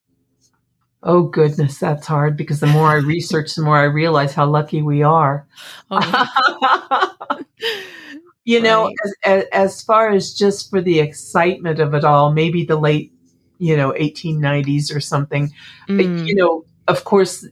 Oh 1.02 1.22
goodness, 1.22 1.78
that's 1.78 2.06
hard 2.06 2.36
because 2.36 2.60
the 2.60 2.66
more 2.66 2.88
I 2.88 2.96
research, 2.96 3.54
the 3.54 3.62
more 3.62 3.78
I 3.78 3.84
realize 3.84 4.34
how 4.34 4.46
lucky 4.46 4.82
we 4.82 5.02
are. 5.02 5.46
Oh, 5.88 7.40
you 8.44 8.58
right. 8.58 8.64
know, 8.64 8.92
as, 9.04 9.14
as, 9.24 9.44
as, 9.52 9.82
far 9.82 10.10
as 10.10 10.34
just 10.34 10.70
for 10.70 10.80
the 10.80 11.00
excitement 11.00 11.78
of 11.80 11.94
it 11.94 12.04
all, 12.04 12.32
maybe 12.32 12.64
the 12.64 12.76
late, 12.76 13.12
you 13.58 13.76
know, 13.76 13.92
1890s 13.92 14.94
or 14.94 15.00
something. 15.00 15.52
Mm. 15.88 16.26
You 16.26 16.34
know, 16.34 16.64
of 16.88 17.04
course, 17.04 17.46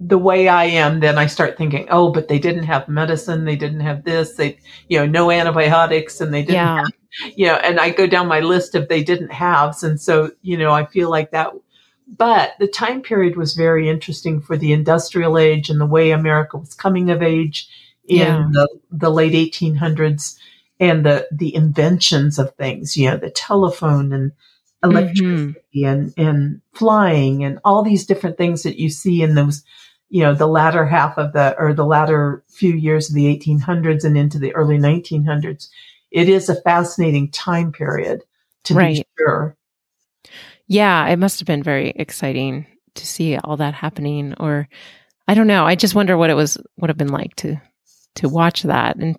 the 0.00 0.18
way 0.18 0.48
I 0.48 0.64
am, 0.64 1.00
then 1.00 1.18
I 1.18 1.26
start 1.26 1.56
thinking, 1.56 1.86
oh, 1.90 2.10
but 2.10 2.28
they 2.28 2.38
didn't 2.38 2.64
have 2.64 2.88
medicine, 2.88 3.44
they 3.44 3.56
didn't 3.56 3.80
have 3.80 4.04
this, 4.04 4.34
they, 4.34 4.58
you 4.88 4.98
know, 4.98 5.06
no 5.06 5.30
antibiotics, 5.30 6.20
and 6.20 6.32
they 6.34 6.42
didn't 6.42 6.54
yeah. 6.54 6.76
have 6.76 6.92
you 7.34 7.46
know, 7.46 7.54
and 7.56 7.80
I 7.80 7.90
go 7.90 8.06
down 8.06 8.28
my 8.28 8.40
list 8.40 8.74
of 8.74 8.88
they 8.88 9.02
didn't 9.02 9.32
have. 9.32 9.82
And 9.82 10.00
so, 10.00 10.32
you 10.42 10.56
know, 10.56 10.72
I 10.72 10.86
feel 10.86 11.10
like 11.10 11.30
that. 11.30 11.52
But 12.08 12.52
the 12.60 12.68
time 12.68 13.02
period 13.02 13.36
was 13.36 13.54
very 13.54 13.88
interesting 13.88 14.40
for 14.40 14.56
the 14.56 14.72
industrial 14.72 15.38
age 15.38 15.70
and 15.70 15.80
the 15.80 15.86
way 15.86 16.10
America 16.10 16.56
was 16.56 16.74
coming 16.74 17.10
of 17.10 17.22
age 17.22 17.68
in 18.06 18.18
yeah. 18.18 18.48
the, 18.52 18.68
the 18.92 19.10
late 19.10 19.32
1800s 19.32 20.36
and 20.78 21.04
the, 21.04 21.26
the 21.32 21.54
inventions 21.54 22.38
of 22.38 22.54
things, 22.54 22.96
you 22.96 23.10
know, 23.10 23.16
the 23.16 23.30
telephone 23.30 24.12
and 24.12 24.32
electricity 24.84 25.54
mm-hmm. 25.74 25.84
and, 25.84 26.14
and 26.16 26.60
flying 26.74 27.42
and 27.42 27.58
all 27.64 27.82
these 27.82 28.06
different 28.06 28.36
things 28.36 28.62
that 28.62 28.78
you 28.78 28.88
see 28.88 29.22
in 29.22 29.34
those 29.34 29.64
you 30.08 30.22
know, 30.22 30.34
the 30.34 30.46
latter 30.46 30.86
half 30.86 31.18
of 31.18 31.32
the, 31.32 31.56
or 31.58 31.74
the 31.74 31.84
latter 31.84 32.44
few 32.48 32.74
years 32.74 33.08
of 33.08 33.14
the 33.14 33.26
1800s 33.36 34.04
and 34.04 34.16
into 34.16 34.38
the 34.38 34.54
early 34.54 34.78
1900s. 34.78 35.68
It 36.10 36.28
is 36.28 36.48
a 36.48 36.60
fascinating 36.62 37.30
time 37.30 37.72
period 37.72 38.22
to 38.64 38.74
right. 38.74 38.96
be 38.96 39.04
sure. 39.18 39.56
Yeah, 40.68 41.06
it 41.08 41.18
must 41.18 41.40
have 41.40 41.46
been 41.46 41.62
very 41.62 41.90
exciting 41.90 42.66
to 42.94 43.06
see 43.06 43.36
all 43.36 43.56
that 43.58 43.74
happening 43.74 44.34
or 44.38 44.68
I 45.28 45.34
don't 45.34 45.46
know. 45.46 45.64
I 45.64 45.74
just 45.74 45.94
wonder 45.94 46.16
what 46.16 46.30
it 46.30 46.34
was 46.34 46.58
would 46.78 46.90
have 46.90 46.96
been 46.96 47.08
like 47.08 47.34
to 47.36 47.60
to 48.16 48.28
watch 48.28 48.62
that 48.62 48.96
and 48.96 49.16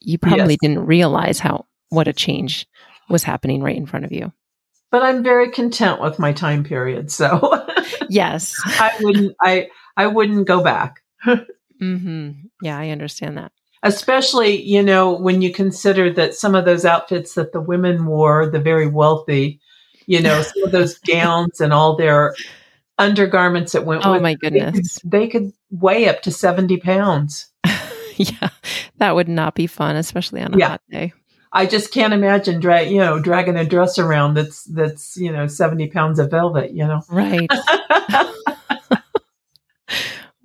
you 0.00 0.18
probably 0.18 0.54
yes. 0.54 0.58
didn't 0.60 0.86
realize 0.86 1.38
how 1.38 1.66
what 1.88 2.08
a 2.08 2.12
change 2.12 2.66
was 3.08 3.22
happening 3.22 3.62
right 3.62 3.76
in 3.76 3.86
front 3.86 4.04
of 4.04 4.12
you. 4.12 4.32
But 4.90 5.02
I'm 5.02 5.22
very 5.22 5.50
content 5.50 6.00
with 6.00 6.18
my 6.18 6.32
time 6.32 6.64
period, 6.64 7.10
so 7.10 7.64
yes. 8.08 8.54
I 8.64 8.92
wouldn't 9.00 9.34
I 9.40 9.68
I 9.96 10.06
wouldn't 10.06 10.46
go 10.46 10.62
back. 10.62 11.02
mm-hmm. 11.26 12.30
Yeah, 12.62 12.78
I 12.78 12.90
understand 12.90 13.36
that. 13.38 13.52
Especially, 13.86 14.60
you 14.62 14.82
know, 14.82 15.12
when 15.12 15.42
you 15.42 15.52
consider 15.52 16.12
that 16.14 16.34
some 16.34 16.54
of 16.54 16.64
those 16.64 16.84
outfits 16.84 17.34
that 17.34 17.52
the 17.52 17.60
women 17.60 18.06
wore, 18.06 18.48
the 18.50 18.60
very 18.60 18.86
wealthy, 18.86 19.60
you 20.06 20.20
know, 20.20 20.42
some 20.42 20.64
of 20.64 20.72
those 20.72 20.98
gowns 21.06 21.60
and 21.60 21.72
all 21.72 21.96
their 21.96 22.34
undergarments 22.98 23.72
that 23.72 23.84
went 23.84 24.06
oh 24.06 24.12
with 24.12 24.22
my 24.22 24.32
goodness 24.34 24.72
they 24.72 24.80
could, 24.80 25.10
they 25.10 25.28
could 25.28 25.52
weigh 25.70 26.08
up 26.08 26.22
to 26.22 26.30
70 26.30 26.78
pounds. 26.78 27.48
Yeah 28.18 28.48
that 28.96 29.14
would 29.14 29.28
not 29.28 29.54
be 29.54 29.66
fun 29.66 29.94
especially 29.94 30.40
on 30.40 30.54
a 30.54 30.56
yeah. 30.56 30.68
hot 30.68 30.80
day. 30.90 31.12
I 31.52 31.66
just 31.66 31.92
can't 31.92 32.14
imagine 32.14 32.60
drag 32.60 32.90
you 32.90 32.96
know 32.96 33.20
dragging 33.20 33.56
a 33.56 33.64
dress 33.66 33.98
around 33.98 34.32
that's 34.32 34.64
that's 34.64 35.18
you 35.18 35.30
know 35.30 35.46
70 35.46 35.88
pounds 35.88 36.18
of 36.18 36.30
velvet 36.30 36.70
you 36.70 36.86
know. 36.86 37.02
Right. 37.10 37.50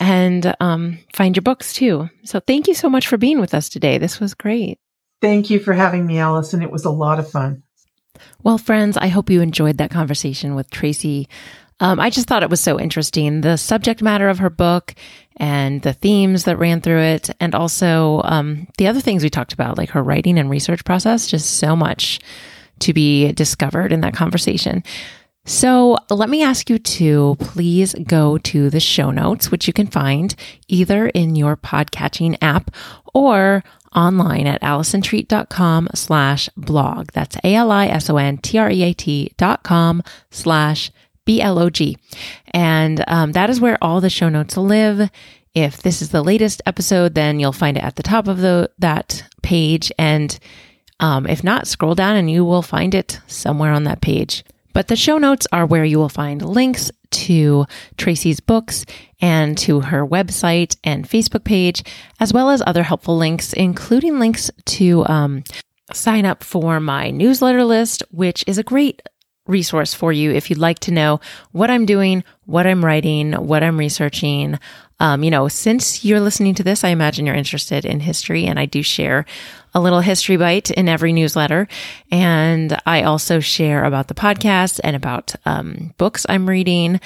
and 0.00 0.54
um, 0.60 0.98
find 1.12 1.36
your 1.36 1.42
books 1.42 1.74
too. 1.74 2.08
So 2.24 2.40
thank 2.40 2.68
you 2.68 2.74
so 2.74 2.88
much 2.88 3.06
for 3.06 3.18
being 3.18 3.38
with 3.38 3.52
us 3.52 3.68
today. 3.68 3.98
This 3.98 4.18
was 4.18 4.32
great. 4.32 4.78
Thank 5.20 5.50
you 5.50 5.58
for 5.58 5.72
having 5.72 6.06
me, 6.06 6.18
Alison. 6.18 6.62
It 6.62 6.70
was 6.70 6.84
a 6.84 6.90
lot 6.90 7.18
of 7.18 7.30
fun. 7.30 7.62
Well, 8.42 8.58
friends, 8.58 8.96
I 8.96 9.08
hope 9.08 9.30
you 9.30 9.40
enjoyed 9.40 9.78
that 9.78 9.90
conversation 9.90 10.54
with 10.54 10.70
Tracie. 10.70 11.28
Um, 11.80 12.00
I 12.00 12.10
just 12.10 12.26
thought 12.26 12.42
it 12.42 12.50
was 12.50 12.60
so 12.60 12.78
interesting. 12.78 13.40
The 13.40 13.56
subject 13.56 14.02
matter 14.02 14.28
of 14.28 14.38
her 14.38 14.50
book 14.50 14.94
and 15.36 15.80
the 15.82 15.92
themes 15.92 16.44
that 16.44 16.58
ran 16.58 16.80
through 16.80 17.00
it, 17.00 17.30
and 17.38 17.54
also 17.54 18.20
um, 18.24 18.66
the 18.78 18.88
other 18.88 19.00
things 19.00 19.22
we 19.22 19.30
talked 19.30 19.52
about, 19.52 19.78
like 19.78 19.90
her 19.90 20.02
writing 20.02 20.38
and 20.38 20.50
research 20.50 20.84
process, 20.84 21.28
just 21.28 21.58
so 21.58 21.76
much 21.76 22.18
to 22.80 22.92
be 22.92 23.32
discovered 23.32 23.92
in 23.92 24.00
that 24.00 24.14
conversation. 24.14 24.82
So 25.44 25.96
let 26.10 26.28
me 26.28 26.42
ask 26.42 26.68
you 26.68 26.78
to 26.78 27.36
please 27.38 27.94
go 27.94 28.36
to 28.38 28.68
the 28.68 28.80
show 28.80 29.10
notes, 29.10 29.50
which 29.50 29.66
you 29.66 29.72
can 29.72 29.86
find 29.86 30.34
either 30.66 31.08
in 31.08 31.36
your 31.36 31.56
podcatching 31.56 32.36
app 32.42 32.74
or 33.14 33.64
online 33.94 34.46
at 34.46 34.62
alisontreat.com 34.62 35.88
slash 35.94 36.48
blog. 36.56 37.10
That's 37.12 37.36
A-L-I-S-O-N-T-R-E-A-T 37.44 39.32
dot 39.36 39.62
com 39.62 40.02
slash 40.30 40.90
B-L-O-G. 41.24 41.96
And 42.52 43.04
um, 43.06 43.32
that 43.32 43.50
is 43.50 43.60
where 43.60 43.76
all 43.82 44.00
the 44.00 44.10
show 44.10 44.28
notes 44.28 44.56
live. 44.56 45.10
If 45.54 45.82
this 45.82 46.00
is 46.00 46.10
the 46.10 46.22
latest 46.22 46.62
episode, 46.66 47.14
then 47.14 47.40
you'll 47.40 47.52
find 47.52 47.76
it 47.76 47.84
at 47.84 47.96
the 47.96 48.02
top 48.02 48.28
of 48.28 48.38
the 48.38 48.70
that 48.78 49.24
page. 49.42 49.90
And 49.98 50.38
um, 51.00 51.26
if 51.26 51.42
not, 51.44 51.66
scroll 51.66 51.94
down 51.94 52.16
and 52.16 52.30
you 52.30 52.44
will 52.44 52.62
find 52.62 52.94
it 52.94 53.20
somewhere 53.26 53.72
on 53.72 53.84
that 53.84 54.00
page. 54.00 54.44
But 54.72 54.88
the 54.88 54.96
show 54.96 55.18
notes 55.18 55.46
are 55.52 55.66
where 55.66 55.84
you 55.84 55.98
will 55.98 56.08
find 56.08 56.40
links 56.40 56.90
to 57.10 57.66
Tracie's 57.96 58.40
books 58.40 58.84
and 59.20 59.56
to 59.58 59.80
her 59.80 60.06
website 60.06 60.76
and 60.84 61.08
Facebook 61.08 61.44
page, 61.44 61.82
as 62.20 62.32
well 62.32 62.50
as 62.50 62.62
other 62.66 62.82
helpful 62.82 63.16
links, 63.16 63.52
including 63.52 64.18
links 64.18 64.50
to 64.66 65.06
um, 65.06 65.44
sign 65.92 66.24
up 66.26 66.42
for 66.42 66.80
my 66.80 67.10
newsletter 67.10 67.64
list, 67.64 68.02
which 68.10 68.44
is 68.46 68.58
a 68.58 68.62
great 68.62 69.02
resource 69.46 69.94
for 69.94 70.12
you 70.12 70.30
if 70.30 70.50
you'd 70.50 70.58
like 70.58 70.78
to 70.80 70.92
know 70.92 71.20
what 71.52 71.70
I'm 71.70 71.86
doing, 71.86 72.22
what 72.44 72.66
I'm 72.66 72.84
writing, 72.84 73.32
what 73.32 73.62
I'm 73.62 73.78
researching. 73.78 74.58
Um, 75.00 75.22
you 75.22 75.30
know, 75.30 75.48
since 75.48 76.04
you're 76.04 76.20
listening 76.20 76.54
to 76.56 76.64
this, 76.64 76.82
I 76.82 76.88
imagine 76.88 77.24
you're 77.24 77.34
interested 77.34 77.84
in 77.84 78.00
history, 78.00 78.46
and 78.46 78.58
I 78.58 78.66
do 78.66 78.82
share 78.82 79.26
a 79.74 79.80
little 79.80 80.00
history 80.00 80.36
bite 80.36 80.70
in 80.70 80.88
every 80.88 81.12
newsletter. 81.12 81.68
And 82.10 82.76
I 82.84 83.02
also 83.02 83.40
share 83.40 83.84
about 83.84 84.08
the 84.08 84.14
podcast 84.14 84.80
and 84.82 84.96
about 84.96 85.34
um, 85.46 85.94
books 85.98 86.26
I'm 86.28 86.48
reading. 86.48 87.00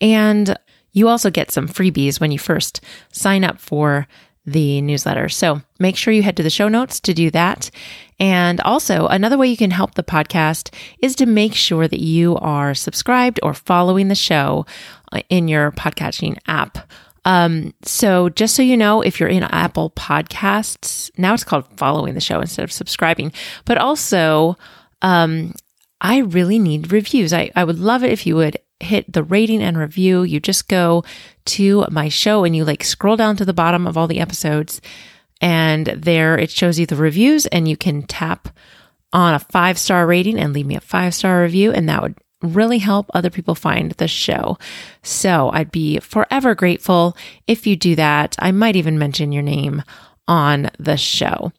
And 0.00 0.58
you 0.92 1.08
also 1.08 1.30
get 1.30 1.50
some 1.50 1.68
freebies 1.68 2.20
when 2.20 2.32
you 2.32 2.38
first 2.38 2.80
sign 3.12 3.44
up 3.44 3.60
for 3.60 4.08
the 4.46 4.80
newsletter. 4.80 5.28
So 5.28 5.62
make 5.78 5.96
sure 5.96 6.12
you 6.12 6.22
head 6.22 6.36
to 6.38 6.42
the 6.42 6.50
show 6.50 6.68
notes 6.68 6.98
to 7.00 7.14
do 7.14 7.30
that. 7.30 7.70
And 8.18 8.60
also, 8.62 9.06
another 9.06 9.38
way 9.38 9.48
you 9.48 9.56
can 9.56 9.70
help 9.70 9.94
the 9.94 10.02
podcast 10.02 10.74
is 11.00 11.14
to 11.16 11.26
make 11.26 11.54
sure 11.54 11.86
that 11.86 12.00
you 12.00 12.36
are 12.36 12.74
subscribed 12.74 13.38
or 13.42 13.54
following 13.54 14.08
the 14.08 14.14
show 14.14 14.66
uh, 15.12 15.20
in 15.28 15.46
your 15.48 15.72
podcasting 15.72 16.38
app. 16.46 16.90
Um, 17.24 17.74
so 17.82 18.28
just 18.30 18.54
so 18.54 18.62
you 18.62 18.76
know, 18.76 19.02
if 19.02 19.20
you're 19.20 19.28
in 19.28 19.42
Apple 19.42 19.90
Podcasts, 19.90 21.10
now 21.18 21.34
it's 21.34 21.44
called 21.44 21.66
following 21.76 22.14
the 22.14 22.20
show 22.20 22.40
instead 22.40 22.64
of 22.64 22.72
subscribing. 22.72 23.32
But 23.64 23.78
also, 23.78 24.56
um, 25.02 25.54
I 26.00 26.18
really 26.18 26.58
need 26.58 26.92
reviews. 26.92 27.32
I, 27.32 27.50
I 27.54 27.64
would 27.64 27.78
love 27.78 28.02
it 28.02 28.12
if 28.12 28.26
you 28.26 28.36
would 28.36 28.56
hit 28.80 29.12
the 29.12 29.22
rating 29.22 29.62
and 29.62 29.76
review. 29.76 30.22
You 30.22 30.40
just 30.40 30.68
go 30.68 31.04
to 31.46 31.84
my 31.90 32.08
show 32.08 32.44
and 32.44 32.56
you 32.56 32.64
like 32.64 32.82
scroll 32.82 33.16
down 33.16 33.36
to 33.36 33.44
the 33.44 33.52
bottom 33.52 33.86
of 33.86 33.98
all 33.98 34.06
the 34.06 34.20
episodes, 34.20 34.80
and 35.40 35.86
there 35.86 36.38
it 36.38 36.50
shows 36.50 36.78
you 36.78 36.86
the 36.86 36.96
reviews, 36.96 37.46
and 37.46 37.68
you 37.68 37.76
can 37.76 38.02
tap 38.02 38.48
on 39.12 39.34
a 39.34 39.38
five 39.38 39.78
star 39.78 40.06
rating 40.06 40.38
and 40.38 40.52
leave 40.52 40.66
me 40.66 40.76
a 40.76 40.80
five 40.80 41.14
star 41.14 41.42
review, 41.42 41.72
and 41.72 41.88
that 41.88 42.02
would 42.02 42.16
really 42.42 42.78
help 42.78 43.10
other 43.12 43.30
people 43.30 43.54
find 43.54 43.92
the 43.92 44.08
show. 44.08 44.58
So 45.02 45.50
I'd 45.52 45.70
be 45.70 45.98
forever 46.00 46.54
grateful 46.54 47.16
if 47.46 47.66
you 47.66 47.76
do 47.76 47.94
that. 47.96 48.36
I 48.38 48.50
might 48.52 48.76
even 48.76 48.98
mention 48.98 49.32
your 49.32 49.42
name 49.42 49.82
on 50.26 50.70
the 50.78 50.96
show. 50.96 51.52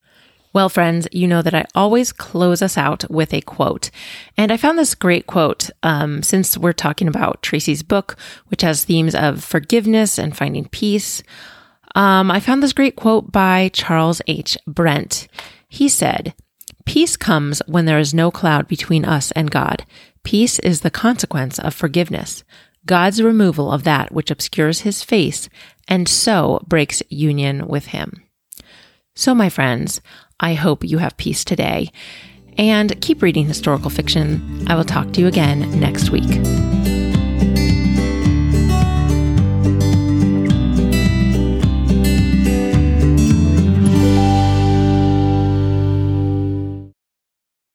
Well, 0.53 0.67
friends, 0.67 1.07
you 1.13 1.27
know 1.27 1.41
that 1.41 1.53
I 1.53 1.65
always 1.75 2.11
close 2.11 2.61
us 2.61 2.77
out 2.77 3.09
with 3.09 3.33
a 3.33 3.41
quote. 3.41 3.89
And 4.35 4.51
I 4.51 4.57
found 4.57 4.77
this 4.77 4.95
great 4.95 5.25
quote 5.25 5.69
um, 5.81 6.23
since 6.23 6.57
we're 6.57 6.73
talking 6.73 7.07
about 7.07 7.41
Tracie's 7.41 7.83
book, 7.83 8.17
which 8.47 8.61
has 8.61 8.83
themes 8.83 9.15
of 9.15 9.43
forgiveness 9.43 10.17
and 10.17 10.35
finding 10.35 10.67
peace. 10.67 11.23
Um, 11.95 12.29
I 12.29 12.41
found 12.41 12.61
this 12.61 12.73
great 12.73 12.97
quote 12.97 13.32
by 13.32 13.69
Charles 13.69 14.21
H. 14.27 14.57
Brent. 14.67 15.27
He 15.69 15.88
said, 15.88 16.34
Peace 16.86 17.15
comes 17.15 17.61
when 17.67 17.86
there 17.86 17.99
is 17.99 18.13
no 18.13 18.32
cloud 18.32 18.67
between 18.67 19.05
us 19.05 19.32
and 19.32 19.51
God. 19.51 19.86
Peace 20.24 20.59
is 20.59 20.82
the 20.82 20.91
consequence 20.91 21.59
of 21.59 21.74
forgiveness, 21.74 22.43
God's 22.86 23.22
removal 23.22 23.72
of 23.72 23.84
that 23.84 24.11
which 24.11 24.32
obscures 24.32 24.82
his 24.82 25.03
face 25.03 25.49
and 25.88 26.07
so 26.07 26.63
breaks 26.67 27.03
union 27.09 27.67
with 27.67 27.88
him. 27.88 28.24
So, 29.15 29.36
my 29.36 29.49
friends, 29.49 30.01
I 30.39 30.53
hope 30.53 30.84
you 30.84 30.99
have 30.99 31.17
peace 31.17 31.43
today 31.43 31.91
and 32.57 32.99
keep 33.01 33.22
reading 33.22 33.45
historical 33.45 33.89
fiction. 33.89 34.65
I 34.67 34.76
will 34.76 34.84
talk 34.84 35.13
to 35.13 35.22
you 35.22 35.28
again 35.28 35.80
next 35.80 36.09
week. 36.09 36.70